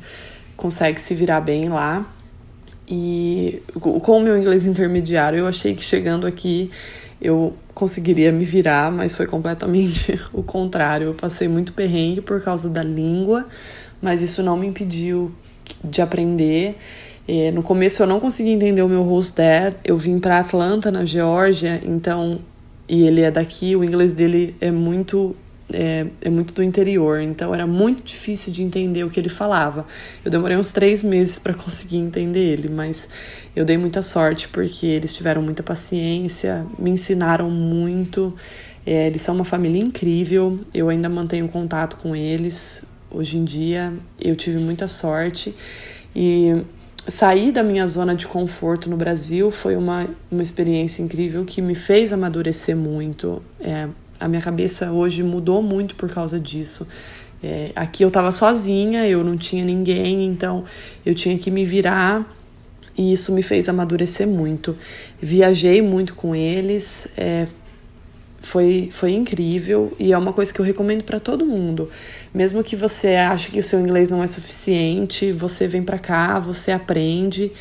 consegue 0.55 0.99
se 0.99 1.15
virar 1.15 1.41
bem 1.41 1.69
lá. 1.69 2.05
E 2.87 3.61
com 3.79 4.17
o 4.17 4.21
meu 4.21 4.37
inglês 4.37 4.65
intermediário, 4.65 5.39
eu 5.39 5.47
achei 5.47 5.75
que 5.75 5.83
chegando 5.83 6.25
aqui 6.25 6.71
eu 7.21 7.55
conseguiria 7.73 8.31
me 8.31 8.45
virar, 8.45 8.91
mas 8.91 9.15
foi 9.15 9.27
completamente 9.27 10.19
o 10.31 10.41
contrário. 10.43 11.07
Eu 11.07 11.13
passei 11.13 11.47
muito 11.47 11.73
perrengue 11.73 12.21
por 12.21 12.41
causa 12.41 12.69
da 12.69 12.83
língua, 12.83 13.45
mas 14.01 14.21
isso 14.21 14.41
não 14.41 14.55
me 14.55 14.67
impediu 14.67 15.31
de 15.83 16.01
aprender. 16.01 16.77
É, 17.27 17.51
no 17.51 17.61
começo 17.61 18.01
eu 18.01 18.07
não 18.07 18.19
conseguia 18.19 18.53
entender 18.53 18.81
o 18.81 18.87
meu 18.87 19.03
host 19.03 19.35
dad. 19.35 19.73
Eu 19.83 19.97
vim 19.97 20.19
para 20.19 20.39
Atlanta, 20.39 20.89
na 20.89 21.03
Geórgia, 21.03 21.81
então 21.85 22.39
e 22.87 23.05
ele 23.05 23.21
é 23.21 23.29
daqui. 23.29 23.75
O 23.75 23.83
inglês 23.83 24.13
dele 24.13 24.55
é 24.61 24.71
muito 24.71 25.35
é, 25.71 26.07
é, 26.21 26.29
muito 26.29 26.53
do 26.53 26.63
interior, 26.63 27.19
então 27.19 27.53
era 27.53 27.67
muito 27.67 28.03
difícil 28.03 28.51
de 28.53 28.63
entender 28.63 29.03
o 29.03 29.09
que 29.09 29.19
ele 29.19 29.29
falava. 29.29 29.85
Eu 30.23 30.31
demorei 30.31 30.55
uns 30.55 30.71
três 30.71 31.03
meses 31.03 31.37
para 31.39 31.53
conseguir 31.53 31.97
entender 31.97 32.39
ele, 32.39 32.69
mas 32.69 33.07
eu 33.55 33.65
dei 33.65 33.77
muita 33.77 34.01
sorte 34.01 34.47
porque 34.47 34.85
eles 34.85 35.15
tiveram 35.15 35.41
muita 35.41 35.63
paciência, 35.63 36.65
me 36.77 36.91
ensinaram 36.91 37.49
muito. 37.49 38.33
É, 38.85 39.07
eles 39.07 39.21
são 39.21 39.35
uma 39.35 39.43
família 39.43 39.81
incrível, 39.81 40.59
eu 40.73 40.87
ainda 40.87 41.09
mantenho 41.09 41.47
contato 41.49 41.97
com 41.97 42.15
eles. 42.15 42.83
Hoje 43.09 43.37
em 43.37 43.43
dia 43.43 43.93
eu 44.19 44.35
tive 44.35 44.59
muita 44.59 44.87
sorte 44.87 45.55
e 46.15 46.65
sair 47.07 47.51
da 47.51 47.63
minha 47.63 47.87
zona 47.87 48.13
de 48.13 48.27
conforto 48.27 48.89
no 48.89 48.97
Brasil 48.97 49.49
foi 49.49 49.77
uma, 49.77 50.07
uma 50.29 50.41
experiência 50.41 51.01
incrível 51.01 51.45
que 51.45 51.61
me 51.61 51.73
fez 51.73 52.11
amadurecer 52.11 52.75
muito. 52.75 53.41
É, 53.61 53.87
a 54.19 54.27
minha 54.27 54.41
cabeça 54.41 54.91
hoje 54.91 55.23
mudou 55.23 55.61
muito 55.61 55.95
por 55.95 56.09
causa 56.09 56.39
disso. 56.39 56.87
É, 57.43 57.71
aqui 57.75 58.03
eu 58.03 58.07
estava 58.07 58.31
sozinha, 58.31 59.07
eu 59.07 59.23
não 59.23 59.37
tinha 59.37 59.63
ninguém, 59.63 60.25
então 60.25 60.63
eu 61.05 61.13
tinha 61.13 61.37
que 61.37 61.51
me 61.51 61.63
virar 61.65 62.35
e 62.97 63.13
isso 63.13 63.31
me 63.31 63.43
fez 63.43 63.69
amadurecer 63.69 64.27
muito. 64.27 64.75
Viajei 65.21 65.81
muito 65.81 66.15
com 66.15 66.33
eles, 66.33 67.07
é, 67.15 67.47
foi, 68.39 68.89
foi 68.91 69.11
incrível 69.11 69.93
e 69.99 70.13
é 70.13 70.17
uma 70.17 70.33
coisa 70.33 70.53
que 70.53 70.59
eu 70.59 70.65
recomendo 70.65 71.03
para 71.03 71.19
todo 71.19 71.45
mundo. 71.45 71.89
Mesmo 72.33 72.63
que 72.63 72.75
você 72.75 73.15
ache 73.15 73.51
que 73.51 73.59
o 73.59 73.63
seu 73.63 73.79
inglês 73.79 74.09
não 74.09 74.23
é 74.23 74.27
suficiente, 74.27 75.31
você 75.31 75.67
vem 75.67 75.83
para 75.83 75.99
cá, 75.99 76.39
você 76.39 76.71
aprende 76.71 77.51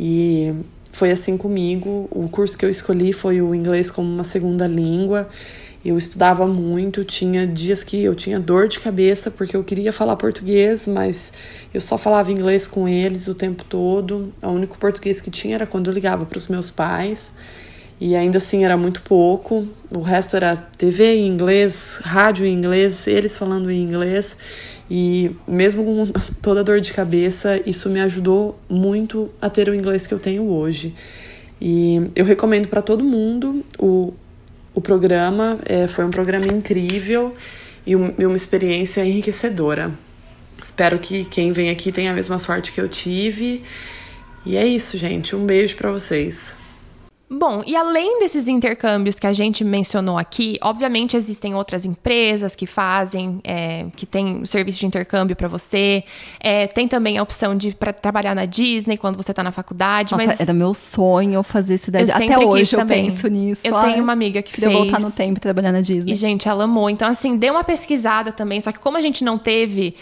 e 0.00 0.54
foi 0.92 1.10
assim 1.10 1.36
comigo. 1.36 2.08
O 2.10 2.28
curso 2.28 2.56
que 2.56 2.64
eu 2.64 2.70
escolhi 2.70 3.12
foi 3.12 3.42
o 3.42 3.54
inglês 3.54 3.90
como 3.90 4.10
uma 4.10 4.24
segunda 4.24 4.66
língua. 4.66 5.28
Eu 5.84 5.96
estudava 5.96 6.46
muito, 6.46 7.04
tinha 7.04 7.46
dias 7.46 7.84
que 7.84 8.02
eu 8.02 8.14
tinha 8.14 8.40
dor 8.40 8.66
de 8.66 8.80
cabeça 8.80 9.30
porque 9.30 9.56
eu 9.56 9.62
queria 9.62 9.92
falar 9.92 10.16
português, 10.16 10.88
mas 10.88 11.32
eu 11.72 11.80
só 11.80 11.96
falava 11.96 12.32
inglês 12.32 12.66
com 12.66 12.88
eles 12.88 13.28
o 13.28 13.34
tempo 13.34 13.64
todo. 13.64 14.32
O 14.42 14.48
único 14.48 14.76
português 14.76 15.20
que 15.20 15.30
tinha 15.30 15.54
era 15.54 15.66
quando 15.66 15.88
eu 15.88 15.94
ligava 15.94 16.26
para 16.26 16.36
os 16.36 16.48
meus 16.48 16.70
pais. 16.70 17.32
E 18.00 18.14
ainda 18.14 18.38
assim 18.38 18.64
era 18.64 18.76
muito 18.76 19.02
pouco. 19.02 19.66
O 19.94 20.00
resto 20.00 20.36
era 20.36 20.56
TV 20.56 21.16
em 21.16 21.26
inglês, 21.28 22.00
rádio 22.02 22.44
em 22.44 22.54
inglês, 22.54 23.06
eles 23.06 23.36
falando 23.36 23.70
em 23.70 23.80
inglês. 23.80 24.36
E 24.90 25.30
mesmo 25.46 25.84
com 25.84 26.06
toda 26.42 26.60
a 26.60 26.62
dor 26.62 26.80
de 26.80 26.92
cabeça, 26.92 27.60
isso 27.64 27.88
me 27.88 28.00
ajudou 28.00 28.58
muito 28.68 29.30
a 29.40 29.48
ter 29.48 29.68
o 29.68 29.74
inglês 29.74 30.06
que 30.06 30.14
eu 30.14 30.18
tenho 30.18 30.48
hoje. 30.48 30.94
E 31.60 32.02
eu 32.14 32.24
recomendo 32.24 32.68
para 32.68 32.82
todo 32.82 33.04
mundo 33.04 33.64
o 33.78 34.12
o 34.78 34.80
programa. 34.80 35.58
É, 35.64 35.86
foi 35.86 36.04
um 36.04 36.10
programa 36.10 36.46
incrível 36.46 37.34
e, 37.86 37.94
um, 37.94 38.14
e 38.18 38.24
uma 38.24 38.36
experiência 38.36 39.04
enriquecedora. 39.04 39.92
Espero 40.62 40.98
que 40.98 41.24
quem 41.24 41.52
vem 41.52 41.70
aqui 41.70 41.92
tenha 41.92 42.10
a 42.10 42.14
mesma 42.14 42.38
sorte 42.38 42.72
que 42.72 42.80
eu 42.80 42.88
tive. 42.88 43.62
E 44.44 44.56
é 44.56 44.66
isso, 44.66 44.96
gente. 44.96 45.36
Um 45.36 45.44
beijo 45.44 45.76
para 45.76 45.90
vocês. 45.90 46.57
Bom, 47.30 47.62
e 47.66 47.76
além 47.76 48.20
desses 48.20 48.48
intercâmbios 48.48 49.18
que 49.18 49.26
a 49.26 49.34
gente 49.34 49.62
mencionou 49.62 50.16
aqui, 50.16 50.58
obviamente 50.62 51.14
existem 51.14 51.54
outras 51.54 51.84
empresas 51.84 52.56
que 52.56 52.66
fazem, 52.66 53.38
é, 53.44 53.86
que 53.94 54.06
tem 54.06 54.42
serviço 54.46 54.80
de 54.80 54.86
intercâmbio 54.86 55.36
para 55.36 55.46
você. 55.46 56.02
É, 56.40 56.66
tem 56.66 56.88
também 56.88 57.18
a 57.18 57.22
opção 57.22 57.54
de 57.54 57.72
pra 57.72 57.92
trabalhar 57.92 58.34
na 58.34 58.46
Disney 58.46 58.96
quando 58.96 59.16
você 59.16 59.32
está 59.32 59.42
na 59.42 59.52
faculdade. 59.52 60.12
Nossa, 60.12 60.24
mas 60.24 60.40
era 60.40 60.54
meu 60.54 60.72
sonho 60.72 61.42
fazer 61.42 61.74
isso 61.74 61.90
daí. 61.90 62.10
Até 62.10 62.38
hoje 62.38 62.74
eu 62.74 62.80
também. 62.80 63.10
penso 63.10 63.28
nisso. 63.28 63.60
Eu 63.66 63.76
Ai, 63.76 63.90
tenho 63.90 64.02
uma 64.02 64.14
amiga 64.14 64.40
que 64.40 64.52
fez. 64.52 64.72
voltar 64.72 64.98
no 64.98 65.10
tempo 65.12 65.36
e 65.36 65.40
trabalhar 65.40 65.72
na 65.72 65.82
Disney. 65.82 66.12
E, 66.12 66.16
gente, 66.16 66.48
ela 66.48 66.64
amou. 66.64 66.88
Então, 66.88 67.06
assim, 67.06 67.36
dê 67.36 67.50
uma 67.50 67.62
pesquisada 67.62 68.32
também. 68.32 68.58
Só 68.58 68.72
que 68.72 68.78
como 68.78 68.96
a 68.96 69.02
gente 69.02 69.22
não 69.22 69.36
teve 69.36 69.94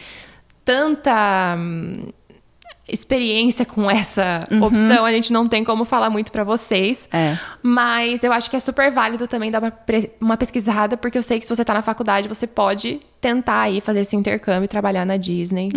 tanta 0.65 1.57
hum, 1.59 1.93
experiência 2.88 3.64
com 3.66 3.90
essa 3.90 4.44
opção, 4.61 5.05
a 5.05 5.11
gente 5.12 5.33
não 5.33 5.46
tem 5.46 5.64
como 5.64 5.85
falar 5.85 6.09
muito 6.11 6.31
pra 6.31 6.44
vocês. 6.44 7.09
Uhum. 7.12 7.18
É. 7.18 7.38
Mas 7.62 8.22
eu 8.22 8.33
acho 8.33 8.49
que 8.49 8.57
é 8.57 8.61
super 8.61 8.90
válido 8.92 9.27
também 9.27 9.51
dar 9.51 9.61
uma, 9.62 9.72
uma 10.20 10.37
pesquisada, 10.37 10.96
porque 10.96 11.18
eu 11.18 11.22
sei 11.22 11.40
que 11.40 11.46
se 11.46 11.55
você 11.55 11.64
tá 11.64 11.75
na 11.75 11.83
faculdade, 11.83 12.29
você 12.29 12.46
pode 12.46 13.01
tentar 13.20 13.62
aí 13.62 13.81
fazer 13.81 14.01
esse 14.01 14.14
intercâmbio 14.14 14.66
e 14.66 14.68
trabalhar 14.68 15.05
na 15.05 15.16
Disney. 15.16 15.68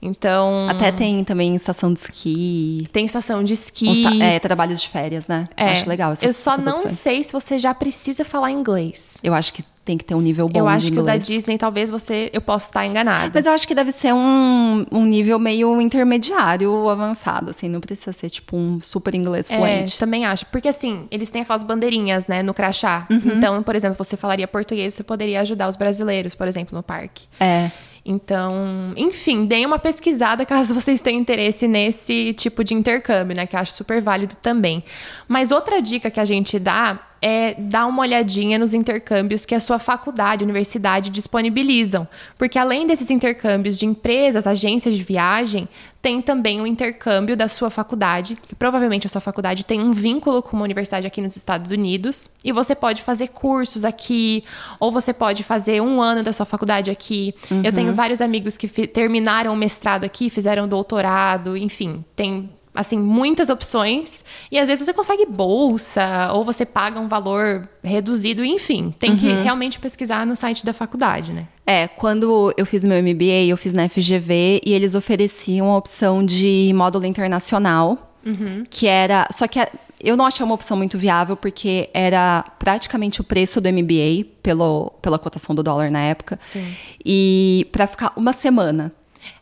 Então. 0.00 0.66
Até 0.70 0.90
tem 0.90 1.22
também 1.24 1.54
estação 1.54 1.92
de 1.92 1.98
esqui. 2.00 2.88
tem 2.92 3.04
estação 3.04 3.44
de 3.44 3.52
esqui. 3.52 4.02
ta- 4.02 4.24
é, 4.24 4.38
trabalhos 4.38 4.80
de 4.80 4.88
férias, 4.88 5.26
né? 5.28 5.48
É. 5.56 5.72
Acho 5.72 5.88
legal. 5.88 6.12
Essa, 6.12 6.24
eu 6.24 6.32
só 6.32 6.56
não 6.56 6.74
opções. 6.76 6.92
sei 6.92 7.22
se 7.24 7.32
você 7.32 7.58
já 7.58 7.74
precisa 7.74 8.24
falar 8.24 8.50
inglês. 8.50 9.18
Eu 9.22 9.34
acho 9.34 9.52
que 9.52 9.62
tem 9.84 9.96
que 9.96 10.04
ter 10.04 10.14
um 10.14 10.20
nível 10.20 10.48
bom 10.48 10.58
eu 10.58 10.68
acho 10.68 10.92
que 10.92 10.98
o 10.98 11.02
da. 11.02 11.16
Disney, 11.16 11.56
talvez 11.56 11.90
você. 11.90 12.30
Eu 12.32 12.40
possa 12.40 12.68
estar 12.68 12.86
enganada. 12.86 13.30
Mas 13.34 13.46
eu 13.46 13.52
acho 13.52 13.66
que 13.66 13.74
deve 13.74 13.90
ser 13.90 14.12
um, 14.12 14.86
um 14.92 15.04
nível 15.04 15.38
meio 15.38 15.80
intermediário 15.80 16.88
avançado, 16.88 17.50
assim. 17.50 17.68
Não 17.68 17.80
precisa 17.80 18.12
ser, 18.12 18.30
tipo, 18.30 18.56
um 18.56 18.80
super 18.80 19.14
inglês 19.14 19.50
É, 19.50 19.56
fluente. 19.56 19.98
também 19.98 20.26
acho. 20.26 20.46
Porque 20.46 20.68
assim, 20.68 21.06
eles 21.10 21.30
têm 21.30 21.42
aquelas 21.42 21.64
bandeirinhas, 21.64 22.26
né, 22.28 22.42
no 22.42 22.52
crachá. 22.52 23.06
Uhum. 23.10 23.20
Então, 23.36 23.62
por 23.62 23.74
exemplo, 23.74 23.96
você 23.96 24.16
falaria 24.16 24.46
português, 24.46 24.94
você 24.94 25.02
poderia 25.02 25.40
ajudar 25.40 25.68
os 25.68 25.76
brasileiros, 25.76 26.34
por 26.34 26.46
exemplo, 26.46 26.76
no 26.76 26.82
parque. 26.82 27.24
É. 27.40 27.70
Então, 28.04 28.92
enfim, 28.96 29.44
deem 29.44 29.66
uma 29.66 29.78
pesquisada 29.78 30.44
caso 30.46 30.72
vocês 30.74 31.00
tenham 31.00 31.20
interesse 31.20 31.66
nesse 31.66 32.32
tipo 32.34 32.62
de 32.64 32.74
intercâmbio, 32.74 33.36
né? 33.36 33.46
Que 33.46 33.56
eu 33.56 33.60
acho 33.60 33.72
super 33.72 34.00
válido 34.00 34.34
também. 34.36 34.84
Mas 35.26 35.50
outra 35.50 35.80
dica 35.80 36.10
que 36.10 36.20
a 36.20 36.24
gente 36.24 36.58
dá 36.58 36.98
é 37.22 37.54
dar 37.54 37.86
uma 37.86 38.02
olhadinha 38.02 38.58
nos 38.58 38.72
intercâmbios 38.72 39.44
que 39.44 39.54
a 39.54 39.60
sua 39.60 39.78
faculdade, 39.78 40.44
universidade 40.44 41.10
disponibilizam. 41.10 42.08
Porque 42.38 42.58
além 42.58 42.86
desses 42.86 43.10
intercâmbios 43.10 43.78
de 43.78 43.86
empresas, 43.86 44.46
agências 44.46 44.94
de 44.94 45.02
viagem, 45.02 45.68
tem 46.00 46.22
também 46.22 46.60
o 46.60 46.66
intercâmbio 46.66 47.36
da 47.36 47.46
sua 47.46 47.68
faculdade, 47.68 48.36
que 48.46 48.54
provavelmente 48.54 49.06
a 49.06 49.10
sua 49.10 49.20
faculdade 49.20 49.66
tem 49.66 49.80
um 49.80 49.92
vínculo 49.92 50.42
com 50.42 50.56
uma 50.56 50.64
universidade 50.64 51.06
aqui 51.06 51.20
nos 51.20 51.36
Estados 51.36 51.70
Unidos, 51.70 52.30
e 52.42 52.52
você 52.52 52.74
pode 52.74 53.02
fazer 53.02 53.28
cursos 53.28 53.84
aqui, 53.84 54.42
ou 54.78 54.90
você 54.90 55.12
pode 55.12 55.44
fazer 55.44 55.82
um 55.82 56.00
ano 56.00 56.22
da 56.22 56.32
sua 56.32 56.46
faculdade 56.46 56.90
aqui. 56.90 57.34
Eu 57.62 57.72
tenho 57.72 57.92
vários 57.92 58.22
amigos 58.22 58.56
que 58.56 58.66
terminaram 58.86 59.52
o 59.52 59.56
mestrado 59.56 60.04
aqui, 60.04 60.30
fizeram 60.30 60.66
doutorado, 60.66 61.54
enfim, 61.56 62.02
tem 62.16 62.48
assim 62.74 62.98
muitas 62.98 63.50
opções 63.50 64.24
e 64.50 64.58
às 64.58 64.68
vezes 64.68 64.84
você 64.84 64.92
consegue 64.92 65.26
bolsa 65.26 66.30
ou 66.32 66.44
você 66.44 66.64
paga 66.64 67.00
um 67.00 67.08
valor 67.08 67.68
reduzido, 67.82 68.44
enfim, 68.44 68.94
tem 68.98 69.16
que 69.16 69.26
realmente 69.42 69.78
pesquisar 69.78 70.24
no 70.24 70.36
site 70.36 70.64
da 70.64 70.72
faculdade, 70.72 71.32
né? 71.32 71.46
É, 71.66 71.88
quando 71.88 72.52
eu 72.56 72.66
fiz 72.66 72.84
meu 72.84 73.00
MBA, 73.02 73.46
eu 73.48 73.56
fiz 73.56 73.72
na 73.72 73.88
FGV 73.88 74.60
e 74.64 74.72
eles 74.72 74.94
ofereciam 74.94 75.70
a 75.70 75.76
opção 75.76 76.24
de 76.24 76.72
módulo 76.74 77.06
internacional, 77.06 78.16
que 78.68 78.86
era. 78.86 79.26
Só 79.30 79.46
que 79.46 79.58
eu 80.02 80.16
não 80.16 80.24
achei 80.24 80.44
uma 80.44 80.54
opção 80.54 80.76
muito 80.76 80.96
viável, 80.98 81.36
porque 81.36 81.90
era 81.92 82.44
praticamente 82.58 83.20
o 83.20 83.24
preço 83.24 83.60
do 83.60 83.68
MBA 83.68 84.26
pelo, 84.42 84.90
pela 85.02 85.18
cotação 85.18 85.54
do 85.54 85.62
dólar 85.62 85.90
na 85.90 86.00
época. 86.00 86.38
Sim. 86.40 86.74
E 87.04 87.68
para 87.70 87.86
ficar 87.86 88.12
uma 88.16 88.32
semana. 88.32 88.92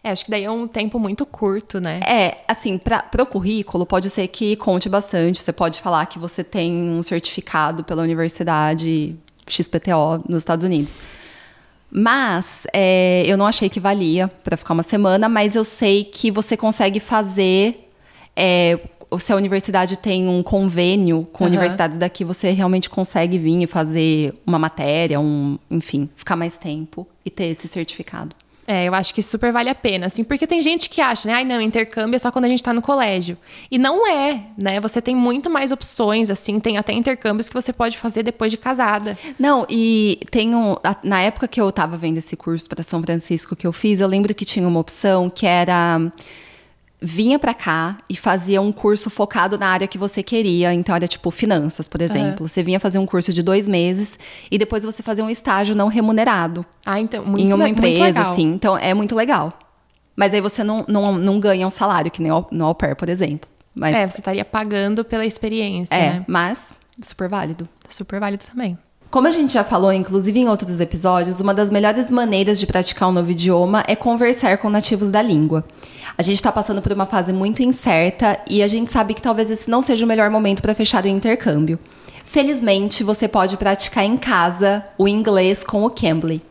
É, 0.02 0.10
acho 0.10 0.24
que 0.24 0.30
daí 0.30 0.44
é 0.44 0.50
um 0.50 0.66
tempo 0.66 0.98
muito 0.98 1.24
curto, 1.26 1.80
né? 1.80 2.00
É, 2.00 2.38
assim, 2.48 2.78
para 2.78 3.22
o 3.22 3.26
currículo, 3.26 3.86
pode 3.86 4.10
ser 4.10 4.28
que 4.28 4.56
conte 4.56 4.88
bastante. 4.88 5.42
Você 5.42 5.52
pode 5.52 5.80
falar 5.80 6.06
que 6.06 6.18
você 6.18 6.42
tem 6.44 6.72
um 6.72 7.02
certificado 7.02 7.84
pela 7.84 8.02
Universidade 8.02 9.16
XPTO 9.46 10.24
nos 10.28 10.38
Estados 10.38 10.64
Unidos. 10.64 10.98
Mas 11.90 12.66
é, 12.72 13.22
eu 13.26 13.36
não 13.36 13.46
achei 13.46 13.68
que 13.68 13.80
valia 13.80 14.28
para 14.28 14.56
ficar 14.56 14.74
uma 14.74 14.82
semana, 14.82 15.28
mas 15.28 15.54
eu 15.54 15.64
sei 15.64 16.04
que 16.04 16.30
você 16.30 16.56
consegue 16.56 17.00
fazer. 17.00 17.88
É, 18.36 18.78
se 19.18 19.32
a 19.32 19.36
universidade 19.36 19.96
tem 19.96 20.28
um 20.28 20.42
convênio 20.42 21.26
com 21.32 21.44
Aham. 21.44 21.52
universidades 21.52 21.96
daqui, 21.96 22.24
você 22.24 22.50
realmente 22.50 22.90
consegue 22.90 23.38
vir 23.38 23.62
e 23.62 23.66
fazer 23.66 24.34
uma 24.46 24.58
matéria, 24.58 25.18
um, 25.18 25.58
enfim, 25.70 26.10
ficar 26.14 26.36
mais 26.36 26.58
tempo 26.58 27.06
e 27.24 27.30
ter 27.30 27.46
esse 27.46 27.66
certificado. 27.66 28.36
É, 28.70 28.86
eu 28.86 28.92
acho 28.92 29.14
que 29.14 29.22
super 29.22 29.50
vale 29.50 29.70
a 29.70 29.74
pena, 29.74 30.08
assim, 30.08 30.22
porque 30.22 30.46
tem 30.46 30.60
gente 30.60 30.90
que 30.90 31.00
acha, 31.00 31.26
né? 31.26 31.36
Ai, 31.36 31.44
não, 31.44 31.58
intercâmbio 31.58 32.16
é 32.16 32.18
só 32.18 32.30
quando 32.30 32.44
a 32.44 32.48
gente 32.48 32.62
tá 32.62 32.70
no 32.70 32.82
colégio. 32.82 33.38
E 33.70 33.78
não 33.78 34.06
é, 34.06 34.42
né? 34.62 34.78
Você 34.78 35.00
tem 35.00 35.16
muito 35.16 35.48
mais 35.48 35.72
opções, 35.72 36.28
assim, 36.28 36.60
tem 36.60 36.76
até 36.76 36.92
intercâmbios 36.92 37.48
que 37.48 37.54
você 37.54 37.72
pode 37.72 37.96
fazer 37.96 38.22
depois 38.22 38.50
de 38.50 38.58
casada. 38.58 39.16
Não, 39.38 39.64
e 39.70 40.20
tem 40.30 40.54
um. 40.54 40.76
Na 41.02 41.22
época 41.22 41.48
que 41.48 41.58
eu 41.58 41.72
tava 41.72 41.96
vendo 41.96 42.18
esse 42.18 42.36
curso 42.36 42.68
para 42.68 42.82
São 42.82 43.02
Francisco 43.02 43.56
que 43.56 43.66
eu 43.66 43.72
fiz, 43.72 44.00
eu 44.00 44.06
lembro 44.06 44.34
que 44.34 44.44
tinha 44.44 44.68
uma 44.68 44.80
opção 44.80 45.30
que 45.30 45.46
era. 45.46 45.98
Vinha 47.00 47.38
pra 47.38 47.54
cá 47.54 47.98
e 48.10 48.16
fazia 48.16 48.60
um 48.60 48.72
curso 48.72 49.08
focado 49.08 49.56
na 49.56 49.68
área 49.68 49.86
que 49.86 49.96
você 49.96 50.22
queria. 50.22 50.74
Então, 50.74 50.96
era 50.96 51.06
tipo 51.06 51.30
finanças, 51.30 51.86
por 51.86 52.02
exemplo. 52.02 52.48
Você 52.48 52.62
vinha 52.62 52.80
fazer 52.80 52.98
um 52.98 53.06
curso 53.06 53.32
de 53.32 53.42
dois 53.42 53.68
meses 53.68 54.18
e 54.50 54.58
depois 54.58 54.82
você 54.82 55.02
fazia 55.02 55.24
um 55.24 55.30
estágio 55.30 55.76
não 55.76 55.86
remunerado 55.86 56.66
Ah, 56.84 56.98
então, 56.98 57.24
muito 57.24 57.48
em 57.48 57.52
uma 57.52 57.68
empresa, 57.68 58.20
assim. 58.22 58.52
Então, 58.52 58.76
é 58.76 58.92
muito 58.94 59.14
legal. 59.14 59.56
Mas 60.16 60.34
aí 60.34 60.40
você 60.40 60.64
não, 60.64 60.84
não, 60.88 61.16
não 61.16 61.38
ganha 61.38 61.64
um 61.64 61.70
salário, 61.70 62.10
que 62.10 62.20
nem 62.20 62.32
no 62.50 62.64
au 62.64 62.74
pair, 62.74 62.96
por 62.96 63.08
exemplo. 63.08 63.48
Mas, 63.72 63.96
É, 63.96 64.08
você 64.08 64.18
estaria 64.18 64.44
pagando 64.44 65.04
pela 65.04 65.24
experiência, 65.24 65.94
é, 65.94 66.14
né? 66.14 66.24
mas 66.26 66.74
super 67.00 67.28
válido. 67.28 67.68
Super 67.88 68.18
válido 68.18 68.44
também. 68.44 68.76
Como 69.10 69.26
a 69.26 69.32
gente 69.32 69.54
já 69.54 69.64
falou, 69.64 69.90
inclusive 69.90 70.38
em 70.38 70.50
outros 70.50 70.80
episódios, 70.80 71.40
uma 71.40 71.54
das 71.54 71.70
melhores 71.70 72.10
maneiras 72.10 72.60
de 72.60 72.66
praticar 72.66 73.08
um 73.08 73.12
novo 73.12 73.30
idioma 73.30 73.82
é 73.88 73.96
conversar 73.96 74.58
com 74.58 74.68
nativos 74.68 75.10
da 75.10 75.22
língua. 75.22 75.64
A 76.16 76.22
gente 76.22 76.36
está 76.36 76.52
passando 76.52 76.82
por 76.82 76.92
uma 76.92 77.06
fase 77.06 77.32
muito 77.32 77.62
incerta 77.62 78.38
e 78.46 78.62
a 78.62 78.68
gente 78.68 78.92
sabe 78.92 79.14
que 79.14 79.22
talvez 79.22 79.50
esse 79.50 79.70
não 79.70 79.80
seja 79.80 80.04
o 80.04 80.08
melhor 80.08 80.28
momento 80.28 80.60
para 80.60 80.74
fechar 80.74 81.04
o 81.04 81.08
intercâmbio. 81.08 81.78
Felizmente, 82.22 83.02
você 83.02 83.26
pode 83.26 83.56
praticar 83.56 84.04
em 84.04 84.18
casa 84.18 84.84
o 84.98 85.08
inglês 85.08 85.64
com 85.64 85.84
o 85.84 85.90
Cambly. 85.90 86.42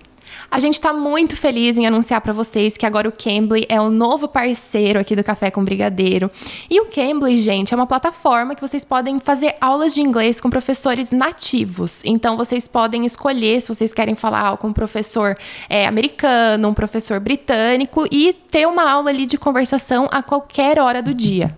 A 0.49 0.59
gente 0.59 0.79
tá 0.79 0.93
muito 0.93 1.35
feliz 1.35 1.77
em 1.77 1.85
anunciar 1.85 2.21
para 2.21 2.31
vocês 2.31 2.77
que 2.77 2.85
agora 2.85 3.07
o 3.07 3.11
Cambly 3.11 3.65
é 3.67 3.79
o 3.81 3.89
novo 3.89 4.27
parceiro 4.27 4.99
aqui 4.99 5.15
do 5.15 5.23
Café 5.23 5.51
com 5.51 5.63
Brigadeiro. 5.63 6.31
E 6.69 6.79
o 6.79 6.85
Cambly, 6.85 7.37
gente, 7.37 7.73
é 7.73 7.77
uma 7.77 7.85
plataforma 7.85 8.55
que 8.55 8.61
vocês 8.61 8.85
podem 8.85 9.19
fazer 9.19 9.55
aulas 9.59 9.93
de 9.93 10.01
inglês 10.01 10.39
com 10.39 10.49
professores 10.49 11.11
nativos. 11.11 12.01
Então 12.05 12.37
vocês 12.37 12.67
podem 12.67 13.05
escolher 13.05 13.61
se 13.61 13.67
vocês 13.67 13.93
querem 13.93 14.15
falar 14.15 14.55
com 14.57 14.69
um 14.69 14.73
professor 14.73 15.35
é, 15.69 15.85
americano, 15.85 16.69
um 16.69 16.73
professor 16.73 17.19
britânico 17.19 18.05
e 18.11 18.31
ter 18.33 18.65
uma 18.67 18.89
aula 18.89 19.09
ali 19.09 19.25
de 19.25 19.37
conversação 19.37 20.07
a 20.11 20.23
qualquer 20.23 20.79
hora 20.79 21.01
do 21.01 21.13
dia. 21.13 21.57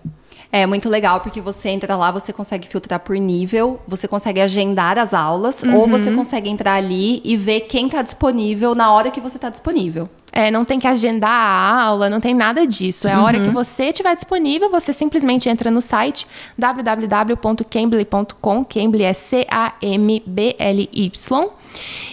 É 0.52 0.66
muito 0.66 0.88
legal 0.88 1.20
porque 1.20 1.40
você 1.40 1.68
entra 1.68 1.94
lá, 1.94 2.10
você 2.10 2.32
consegue 2.32 2.66
filtrar 2.66 2.98
por 2.98 3.16
nível, 3.16 3.78
você 3.86 4.08
consegue 4.08 4.40
agendar 4.40 4.98
as 4.98 5.14
aulas, 5.14 5.62
ou 5.62 5.86
você 5.86 6.10
consegue 6.10 6.50
entrar 6.50 6.74
ali 6.74 7.22
e 7.24 7.36
ver 7.36 7.60
quem 7.60 7.86
está 7.86 8.02
disponível 8.02 8.74
na 8.74 8.92
hora 8.92 9.12
que 9.12 9.20
você 9.20 9.36
está 9.36 9.48
disponível. 9.48 10.08
É, 10.32 10.50
não 10.50 10.64
tem 10.64 10.80
que 10.80 10.86
agendar 10.86 11.30
a 11.30 11.82
aula, 11.82 12.08
não 12.08 12.20
tem 12.20 12.32
nada 12.34 12.64
disso. 12.66 13.08
É 13.08 13.12
a 13.12 13.22
hora 13.22 13.40
que 13.40 13.50
você 13.50 13.86
estiver 13.86 14.14
disponível, 14.14 14.70
você 14.70 14.92
simplesmente 14.92 15.48
entra 15.48 15.70
no 15.70 15.80
site 15.80 16.26
www.cambly.com, 16.58 18.64
Cambly 18.64 19.04
é 19.04 19.12
C-A-M-B-L-Y. 19.12 21.10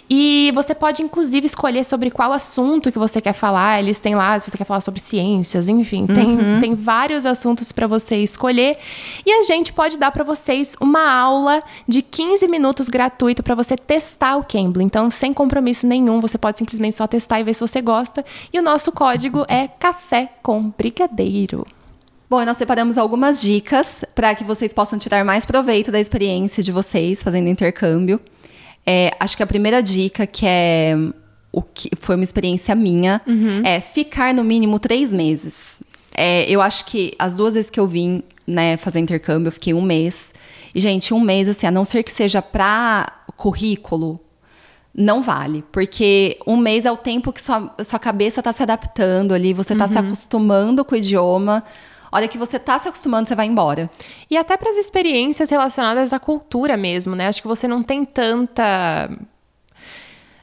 E 0.10 0.52
você 0.54 0.74
pode, 0.74 1.02
inclusive, 1.02 1.46
escolher 1.46 1.84
sobre 1.84 2.10
qual 2.10 2.32
assunto 2.32 2.92
que 2.92 3.00
você 3.00 3.20
quer 3.20 3.34
falar. 3.34 3.80
Eles 3.80 4.00
têm 4.00 4.16
lá, 4.16 4.40
se 4.40 4.50
você 4.50 4.58
quer 4.58 4.64
falar 4.64 4.82
sobre 4.82 5.00
ciências, 5.00 5.68
enfim, 5.68 6.06
tem, 6.08 6.38
tem 6.62 6.74
vários 6.74 7.26
assuntos 7.26 7.72
para 7.72 7.88
você 7.88 8.18
escolher. 8.18 8.78
E 9.26 9.32
a 9.32 9.44
gente 9.44 9.74
pode 9.74 9.98
dar 9.98 10.12
para 10.12 10.24
vocês 10.24 10.76
uma 10.80 11.12
aula 11.12 11.62
de 11.88 12.02
15 12.02 12.48
minutos 12.48 12.90
gratuito 12.90 13.44
para 13.44 13.56
você 13.56 13.76
testar 13.76 14.38
o 14.38 14.44
Cambly. 14.44 14.84
Então, 14.84 15.10
sem 15.10 15.34
compromisso 15.34 15.86
nenhum, 15.86 16.22
você 16.22 16.38
pode 16.38 16.58
simplesmente 16.58 16.96
só 16.96 17.06
testar 17.06 17.40
e 17.40 17.44
ver 17.44 17.54
se 17.54 17.62
você 17.62 17.82
gosta. 17.82 18.24
E 18.54 18.60
o 18.60 18.64
nosso 18.64 18.92
código 18.92 19.46
é 19.50 19.68
Café 19.68 20.30
com 20.42 20.70
Brigadeiro. 20.78 21.66
Bom, 22.30 22.44
nós 22.44 22.58
separamos 22.58 22.98
algumas 22.98 23.42
dicas 23.42 24.04
para 24.14 24.36
que 24.36 24.44
vocês 24.44 24.74
possam 24.74 25.00
tirar 25.00 25.24
mais 25.24 25.46
proveito 25.46 25.94
da 25.94 26.00
experiência 26.00 26.62
de 26.62 26.74
vocês 26.74 27.24
fazendo 27.24 27.48
intercâmbio. 27.48 28.20
É, 28.90 29.12
acho 29.20 29.36
que 29.36 29.44
a 29.44 29.48
primeira 29.48 29.84
dica, 29.84 30.26
que 30.26 30.46
é 30.46 30.96
o 31.52 31.62
que 31.62 31.90
foi 32.00 32.16
uma 32.16 32.24
experiência 32.24 32.74
minha, 32.74 33.22
é 33.66 33.82
ficar 33.82 34.34
no 34.34 34.46
mínimo 34.46 34.80
três 34.80 35.12
meses. 35.12 35.82
É, 36.16 36.50
eu 36.50 36.62
acho 36.62 36.86
que 36.86 37.14
as 37.20 37.36
duas 37.36 37.56
vezes 37.56 37.70
que 37.70 37.80
eu 37.80 37.86
vim 37.86 38.24
né, 38.46 38.78
fazer 38.78 39.00
intercâmbio, 39.00 39.50
eu 39.50 39.52
fiquei 39.52 39.74
um 39.74 39.82
mês. 39.82 40.34
E, 40.74 40.80
gente, 40.80 41.14
um 41.14 41.20
mês, 41.20 41.50
assim, 41.50 41.68
a 41.68 41.72
não 41.72 41.84
ser 41.84 42.02
que 42.02 42.12
seja 42.12 42.42
para 42.42 43.12
currículo, 43.36 44.20
não 44.96 45.22
vale. 45.22 45.64
Porque 45.72 46.40
um 46.48 46.56
mês 46.56 46.86
é 46.86 46.92
o 46.92 46.98
tempo 46.98 47.34
que 47.34 47.42
sua, 47.42 47.76
sua 47.84 48.00
cabeça 48.00 48.40
está 48.40 48.54
se 48.54 48.64
adaptando 48.64 49.34
ali, 49.34 49.54
você 49.54 49.74
está 49.74 49.88
se 49.88 49.98
acostumando 49.98 50.86
com 50.86 50.96
o 50.96 50.98
idioma. 50.98 51.64
A 52.12 52.18
hora 52.18 52.28
que 52.28 52.38
você 52.38 52.58
tá 52.58 52.78
se 52.80 52.88
acostumando, 52.88 53.28
você 53.28 53.36
vai 53.36 53.46
embora. 53.46 53.90
E 54.30 54.38
até 54.38 54.56
para 54.58 54.70
as 54.70 54.78
experiências 54.78 55.50
relacionadas 55.50 56.14
à 56.14 56.20
cultura 56.20 56.78
mesmo, 56.78 57.16
né? 57.16 57.28
Acho 57.28 57.42
que 57.42 57.48
você 57.48 57.68
não 57.68 57.84
tem 57.84 58.06
tanta. 58.06 59.10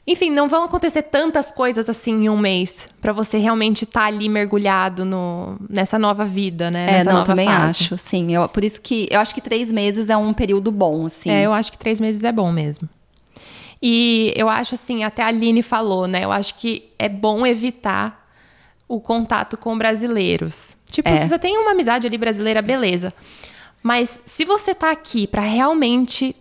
Enfim, 0.06 0.30
não 0.30 0.48
vão 0.48 0.64
acontecer 0.64 1.02
tantas 1.02 1.50
coisas 1.50 1.88
assim 1.88 2.24
em 2.24 2.28
um 2.28 2.36
mês 2.36 2.88
para 3.00 3.10
você 3.10 3.38
realmente 3.38 3.84
estar 3.84 4.04
ali 4.04 4.28
mergulhado 4.28 5.02
no, 5.06 5.56
nessa 5.68 5.98
nova 5.98 6.26
vida, 6.26 6.70
né? 6.70 6.84
É, 6.86 6.92
Nessa 6.92 7.04
não, 7.04 7.12
nova 7.14 7.26
também 7.26 7.46
fase. 7.48 7.84
acho, 7.84 7.96
sim. 7.96 8.34
Eu, 8.34 8.46
por 8.46 8.62
isso 8.62 8.82
que 8.82 9.08
eu 9.10 9.18
acho 9.18 9.34
que 9.34 9.40
três 9.40 9.72
meses 9.72 10.10
é 10.10 10.16
um 10.16 10.34
período 10.34 10.70
bom, 10.70 11.06
assim. 11.06 11.30
É, 11.30 11.46
eu 11.46 11.54
acho 11.54 11.72
que 11.72 11.78
três 11.78 12.00
meses 12.00 12.22
é 12.22 12.30
bom 12.30 12.52
mesmo. 12.52 12.86
E 13.80 14.32
eu 14.36 14.48
acho 14.48 14.74
assim, 14.74 15.04
até 15.04 15.22
a 15.22 15.28
Aline 15.28 15.62
falou, 15.62 16.06
né? 16.06 16.24
Eu 16.24 16.32
acho 16.32 16.54
que 16.56 16.90
é 16.98 17.08
bom 17.08 17.46
evitar 17.46 18.28
o 18.86 19.00
contato 19.00 19.56
com 19.56 19.76
brasileiros. 19.76 20.76
Tipo, 20.94 21.08
É. 21.08 21.16
se 21.16 21.28
você 21.28 21.38
tem 21.38 21.58
uma 21.58 21.72
amizade 21.72 22.06
ali 22.06 22.16
brasileira, 22.16 22.62
beleza. 22.62 23.12
Mas 23.82 24.20
se 24.24 24.44
você 24.44 24.74
tá 24.74 24.90
aqui 24.90 25.26
pra 25.26 25.42
realmente 25.42 26.34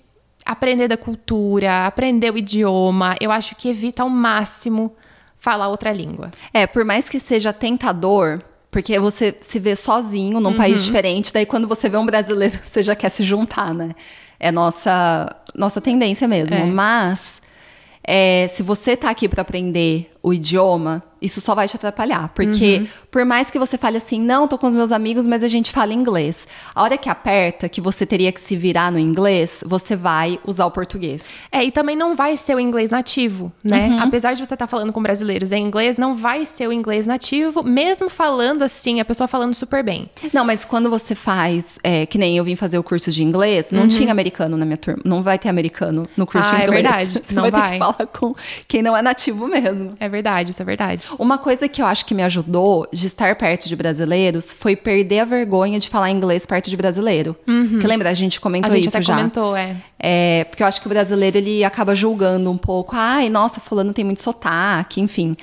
aprender 0.46 0.88
da 0.88 0.96
cultura, 0.98 1.86
aprender 1.88 2.32
o 2.32 2.38
idioma, 2.38 3.16
eu 3.20 3.32
acho 3.32 3.56
que 3.56 3.70
evita 3.70 4.04
ao 4.04 4.10
máximo 4.10 4.94
falar 5.38 5.68
outra 5.68 5.92
língua. 5.92 6.30
É, 6.54 6.68
por 6.68 6.86
mais 6.86 7.10
que 7.10 7.20
seja 7.20 7.52
tentador, 7.52 8.42
porque 8.72 8.98
você 9.00 9.36
se 9.42 9.60
vê 9.60 9.76
sozinho 9.76 10.40
num 10.40 10.52
Uhum. 10.52 10.58
país 10.58 10.84
diferente, 10.86 11.34
daí 11.34 11.46
quando 11.46 11.68
você 11.68 11.90
vê 11.90 11.98
um 11.98 12.06
brasileiro, 12.06 12.60
você 12.64 12.82
já 12.84 12.96
quer 12.96 13.10
se 13.10 13.24
juntar, 13.24 13.74
né? 13.74 13.94
É 14.40 14.52
nossa, 14.52 15.36
nossa 15.56 15.82
tendência 15.82 16.28
mesmo. 16.28 16.56
É. 16.56 16.66
Mas 16.66 17.42
é, 18.04 18.48
se 18.50 18.62
você 18.64 18.96
tá 18.96 19.10
aqui 19.10 19.28
para 19.28 19.42
aprender 19.42 20.13
o 20.24 20.34
idioma, 20.34 21.04
isso 21.22 21.40
só 21.42 21.54
vai 21.54 21.68
te 21.68 21.76
atrapalhar. 21.76 22.30
Porque 22.30 22.80
Uhum. 22.80 22.88
por 23.12 23.26
mais 23.26 23.52
que 23.52 23.60
você 23.60 23.78
fale 23.78 23.98
assim, 23.98 24.20
não, 24.20 24.48
tô 24.48 24.58
com 24.58 24.68
os 24.68 24.74
meus 24.74 24.92
amigos, 24.92 25.26
mas 25.28 25.44
a 25.44 25.48
gente 25.50 25.72
fala 25.72 25.94
inglês. 25.94 26.48
A 26.74 26.82
hora 26.82 26.98
que 26.98 27.10
aperta, 27.10 27.68
que 27.70 27.80
você 27.82 28.06
teria 28.06 28.32
que 28.32 28.40
se 28.40 28.56
virar 28.56 28.90
no 28.92 28.98
inglês, 29.00 29.64
você 29.66 29.96
vai 29.98 30.40
usar 30.46 30.66
o 30.66 30.72
português. 30.72 31.26
É, 31.52 31.64
e 31.64 31.72
também 31.72 31.96
não 31.96 32.16
vai 32.16 32.36
ser 32.38 32.56
o 32.56 32.60
inglês 32.60 32.90
nativo, 32.90 33.52
né? 33.64 33.88
Uhum. 33.90 34.00
Apesar 34.02 34.34
de 34.34 34.46
você 34.46 34.54
estar 34.54 34.68
falando 34.68 34.92
com 34.94 35.02
brasileiros 35.02 35.52
em 35.52 35.62
inglês, 35.64 35.98
não 35.98 36.16
vai 36.16 36.46
ser 36.46 36.68
o 36.68 36.74
inglês 36.74 37.06
nativo, 37.06 37.64
mesmo 37.64 38.10
falando 38.10 38.64
assim, 38.64 39.00
a 39.02 39.06
pessoa 39.06 39.28
falando 39.28 39.54
super 39.54 39.84
bem. 39.84 40.10
Não, 40.34 40.44
mas 40.46 40.64
quando 40.66 40.90
você 40.90 41.16
faz, 41.16 41.80
é, 41.84 42.06
que 42.06 42.18
nem 42.18 42.38
eu 42.38 42.44
vim 42.46 42.56
fazer 42.56 42.78
o 42.78 42.84
curso 42.84 43.12
de 43.12 43.24
inglês, 43.24 43.72
não 43.72 43.88
tinha 43.90 44.12
americano 44.12 44.56
na 44.58 44.66
minha 44.66 44.78
turma. 44.78 45.02
Não 45.06 45.22
vai 45.22 45.38
ter 45.38 45.50
americano 45.50 46.06
no 46.16 46.26
curso 46.26 46.50
Uhum. 46.50 46.56
Ah, 46.56 46.58
de 46.58 46.62
é 46.62 46.68
inglês. 46.68 46.84
verdade. 46.84 47.20
Você 47.24 47.36
Não 47.36 47.42
vai, 47.44 47.52
ter 47.52 47.58
vai. 47.58 47.72
que 47.74 47.78
falar 47.80 48.08
com 48.08 48.36
quem 48.68 48.82
não 48.82 48.96
é 48.98 49.02
nativo 49.02 49.48
mesmo. 49.48 49.92
É 50.00 50.10
verdade, 50.14 50.52
isso 50.52 50.62
é 50.62 50.66
verdade. 50.66 51.08
Uma 51.20 51.38
coisa 51.38 51.68
que 51.68 51.82
eu 51.82 51.86
acho 51.86 52.06
que 52.06 52.14
me 52.16 52.24
ajudou 52.24 52.88
de 52.94 53.08
estar 53.08 53.36
perto 53.36 53.68
de 53.68 53.76
brasileiros 53.76 54.54
foi 54.54 54.76
perder 54.76 55.20
a 55.20 55.26
vergonha 55.26 55.80
de 55.80 55.90
falar 55.90 56.10
inglês 56.10 56.46
perto 56.46 56.70
de 56.70 56.78
brasileiro. 56.78 57.36
Que 57.46 57.86
lembra, 57.88 58.10
a 58.10 58.14
gente 58.14 58.40
comentou 58.40 58.70
Uhum. 58.70 58.74
a 58.76 58.78
gente 58.78 58.88
isso 58.88 58.98
até 58.98 59.06
já. 59.06 59.16
comentou, 59.16 59.56
é. 59.56 59.76
É, 60.00 60.44
porque 60.50 60.64
eu 60.64 60.68
acho 60.68 60.80
que 60.82 60.88
o 60.88 60.90
brasileiro 60.90 61.38
ele 61.38 61.64
acaba 61.64 61.94
julgando 61.96 62.50
um 62.52 62.58
pouco. 62.58 62.96
Ai, 62.96 63.30
nossa, 63.30 63.60
fulano 63.60 63.92
tem 63.94 64.06
muito 64.06 64.22
sotaque, 64.22 65.02
enfim. 65.02 65.36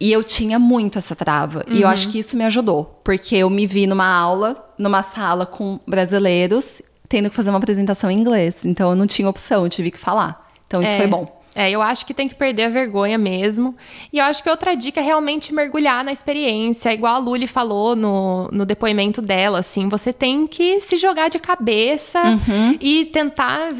E 0.00 0.12
eu 0.12 0.22
tinha 0.22 0.58
muito 0.58 0.96
essa 0.98 1.16
trava. 1.16 1.64
E 1.68 1.80
eu 1.82 1.88
Uhum. 1.88 1.92
acho 1.92 2.08
que 2.08 2.18
isso 2.20 2.36
me 2.36 2.44
ajudou. 2.44 3.00
Porque 3.02 3.34
eu 3.36 3.50
me 3.50 3.66
vi 3.66 3.86
numa 3.86 4.06
aula, 4.06 4.64
numa 4.78 5.02
sala 5.02 5.44
com 5.44 5.80
brasileiros, 5.86 6.80
tendo 7.08 7.28
que 7.30 7.34
fazer 7.36 7.50
uma 7.50 7.58
apresentação 7.58 8.10
em 8.10 8.16
inglês. 8.18 8.64
Então 8.64 8.90
eu 8.90 8.96
não 8.96 9.06
tinha 9.06 9.28
opção, 9.28 9.64
eu 9.64 9.68
tive 9.68 9.90
que 9.90 9.98
falar. 9.98 10.46
Então 10.66 10.80
isso 10.82 10.92
É. 10.92 10.98
foi 10.98 11.06
bom. 11.06 11.37
É, 11.60 11.68
eu 11.72 11.82
acho 11.82 12.06
que 12.06 12.14
tem 12.14 12.28
que 12.28 12.36
perder 12.36 12.66
a 12.66 12.68
vergonha 12.68 13.18
mesmo. 13.18 13.74
E 14.12 14.18
eu 14.18 14.24
acho 14.26 14.44
que 14.44 14.48
outra 14.48 14.76
dica 14.76 15.00
é 15.00 15.02
realmente 15.02 15.52
mergulhar 15.52 16.04
na 16.04 16.12
experiência. 16.12 16.94
Igual 16.94 17.16
a 17.16 17.18
Luli 17.18 17.48
falou 17.48 17.96
no, 17.96 18.48
no 18.52 18.64
depoimento 18.64 19.20
dela, 19.20 19.58
assim. 19.58 19.88
Você 19.88 20.12
tem 20.12 20.46
que 20.46 20.80
se 20.80 20.96
jogar 20.96 21.28
de 21.28 21.40
cabeça 21.40 22.20
Uhum. 22.22 22.76
e 22.80 23.06
tentar... 23.06 23.70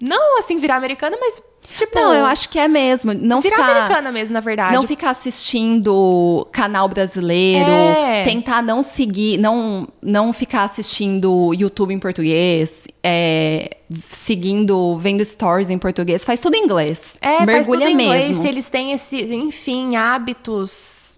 Não, 0.00 0.38
assim, 0.38 0.58
virar 0.58 0.76
americana, 0.76 1.16
mas, 1.20 1.42
tipo... 1.74 1.94
Não, 1.98 2.14
eu 2.14 2.24
acho 2.24 2.48
que 2.48 2.58
é 2.58 2.66
mesmo. 2.66 3.12
Não 3.12 3.40
Virar 3.40 3.56
ficar. 3.56 3.70
americana 3.70 4.10
mesmo, 4.12 4.32
na 4.34 4.40
verdade. 4.40 4.74
Não 4.74 4.86
ficar 4.86 5.10
assistindo 5.10 6.46
canal 6.52 6.88
brasileiro, 6.88 7.70
É. 7.70 8.22
tentar 8.24 8.62
não 8.62 8.82
seguir, 8.82 9.38
não, 9.38 9.86
não 10.02 10.32
ficar 10.32 10.62
assistindo 10.62 11.52
YouTube 11.54 11.92
em 11.92 11.98
português, 11.98 12.84
é, 13.02 13.76
seguindo, 13.90 14.96
vendo 14.98 15.24
stories 15.24 15.70
em 15.70 15.78
português, 15.78 16.24
faz 16.24 16.40
tudo 16.40 16.54
em 16.56 16.64
inglês. 16.64 17.14
É, 17.20 17.44
faz 17.44 17.66
tudo 17.66 17.78
Mergulha 17.78 17.90
em 17.90 17.92
inglês, 17.94 18.26
mesmo. 18.28 18.42
se 18.42 18.48
eles 18.48 18.68
têm 18.68 18.92
esse, 18.92 19.20
enfim, 19.34 19.96
hábitos. 19.96 21.09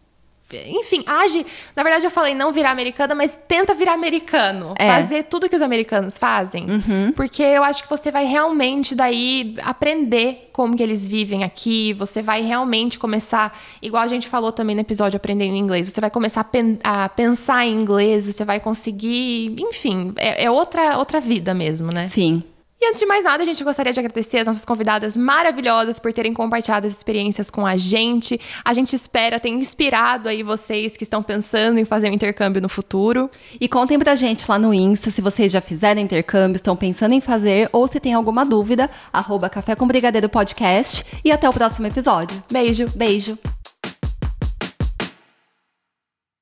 Enfim, 0.69 1.03
age. 1.07 1.45
Na 1.75 1.83
verdade, 1.83 2.05
eu 2.05 2.11
falei 2.11 2.35
não 2.35 2.53
virar 2.53 2.71
americana, 2.71 3.15
mas 3.15 3.39
tenta 3.49 3.75
virar 3.75 3.95
americano. 3.95 4.75
É. 4.79 4.87
Fazer 4.89 5.25
tudo 5.25 5.49
que 5.49 5.57
os 5.57 5.63
americanos 5.63 6.19
fazem. 6.19 6.67
Porque 7.15 7.43
eu 7.43 7.63
acho 7.65 7.83
que 7.83 7.91
você 7.91 8.11
vai 8.11 8.25
realmente 8.25 8.95
daí 8.95 9.55
aprender 9.63 10.51
como 10.53 10.77
que 10.77 10.83
eles 10.83 11.09
vivem 11.09 11.45
aqui. 11.45 11.93
Você 11.95 12.21
vai 12.23 12.43
realmente 12.43 12.99
começar, 12.99 13.57
igual 13.81 14.03
a 14.03 14.07
gente 14.07 14.29
falou 14.29 14.53
também 14.53 14.75
no 14.75 14.81
episódio 14.83 15.17
Aprendendo 15.17 15.57
Inglês, 15.57 15.87
você 15.91 16.01
vai 16.01 16.11
começar 16.11 16.41
a, 16.43 16.45
pen- 16.45 16.79
a 16.85 17.09
pensar 17.09 17.65
em 17.67 17.75
inglês, 17.75 18.27
você 18.27 18.45
vai 18.45 18.61
conseguir. 18.61 19.55
Enfim, 19.59 20.13
é, 20.17 20.45
é 20.45 20.51
outra, 20.51 20.99
outra 20.99 21.21
vida 21.21 21.55
mesmo, 21.55 21.91
né? 21.93 22.01
Sim. 22.01 22.43
E 22.83 22.87
antes 22.89 22.99
de 22.99 23.07
mais 23.07 23.23
nada, 23.23 23.45
a 23.45 23.47
gente 23.47 23.63
gostaria 23.63 23.93
de 23.93 24.01
agradecer 24.01 24.39
as 24.39 24.47
nossas 24.49 24.65
convidadas 24.65 25.17
maravilhosas 25.17 26.01
por 26.01 26.13
terem 26.13 26.35
compartilhado 26.35 26.85
as 26.85 26.93
experiências 26.93 27.49
com 27.49 27.65
a 27.65 27.77
gente. 27.77 28.41
A 28.65 28.75
gente 28.75 28.97
espera 28.97 29.39
ter 29.39 29.51
inspirado 29.51 30.29
aí 30.29 30.43
vocês 30.43 30.97
que 30.97 31.05
estão 31.05 31.23
pensando 31.23 31.79
em 31.79 31.85
fazer 31.85 32.11
um 32.11 32.13
intercâmbio 32.13 32.61
no 32.61 32.69
futuro. 32.69 33.31
E 33.61 33.69
contem 33.69 34.01
pra 34.01 34.17
gente 34.17 34.45
lá 34.49 34.59
no 34.59 34.75
Insta 34.75 35.13
se 35.13 35.21
vocês 35.21 35.53
já 35.53 35.61
fizeram 35.61 36.01
intercâmbio, 36.01 36.57
estão 36.57 36.75
pensando 36.75 37.13
em 37.13 37.21
fazer, 37.21 37.69
ou 37.73 37.87
se 37.87 38.01
tem 38.01 38.15
alguma 38.15 38.45
dúvida, 38.45 38.91
arroba 39.13 39.49
Café 39.49 39.77
com 39.77 39.87
Brigadeiro 39.87 40.29
Podcast. 40.29 41.07
E 41.25 41.31
até 41.31 41.49
o 41.49 41.53
próximo 41.53 41.87
episódio. 41.87 42.43
Beijo! 42.51 42.89
Beijo! 42.97 43.39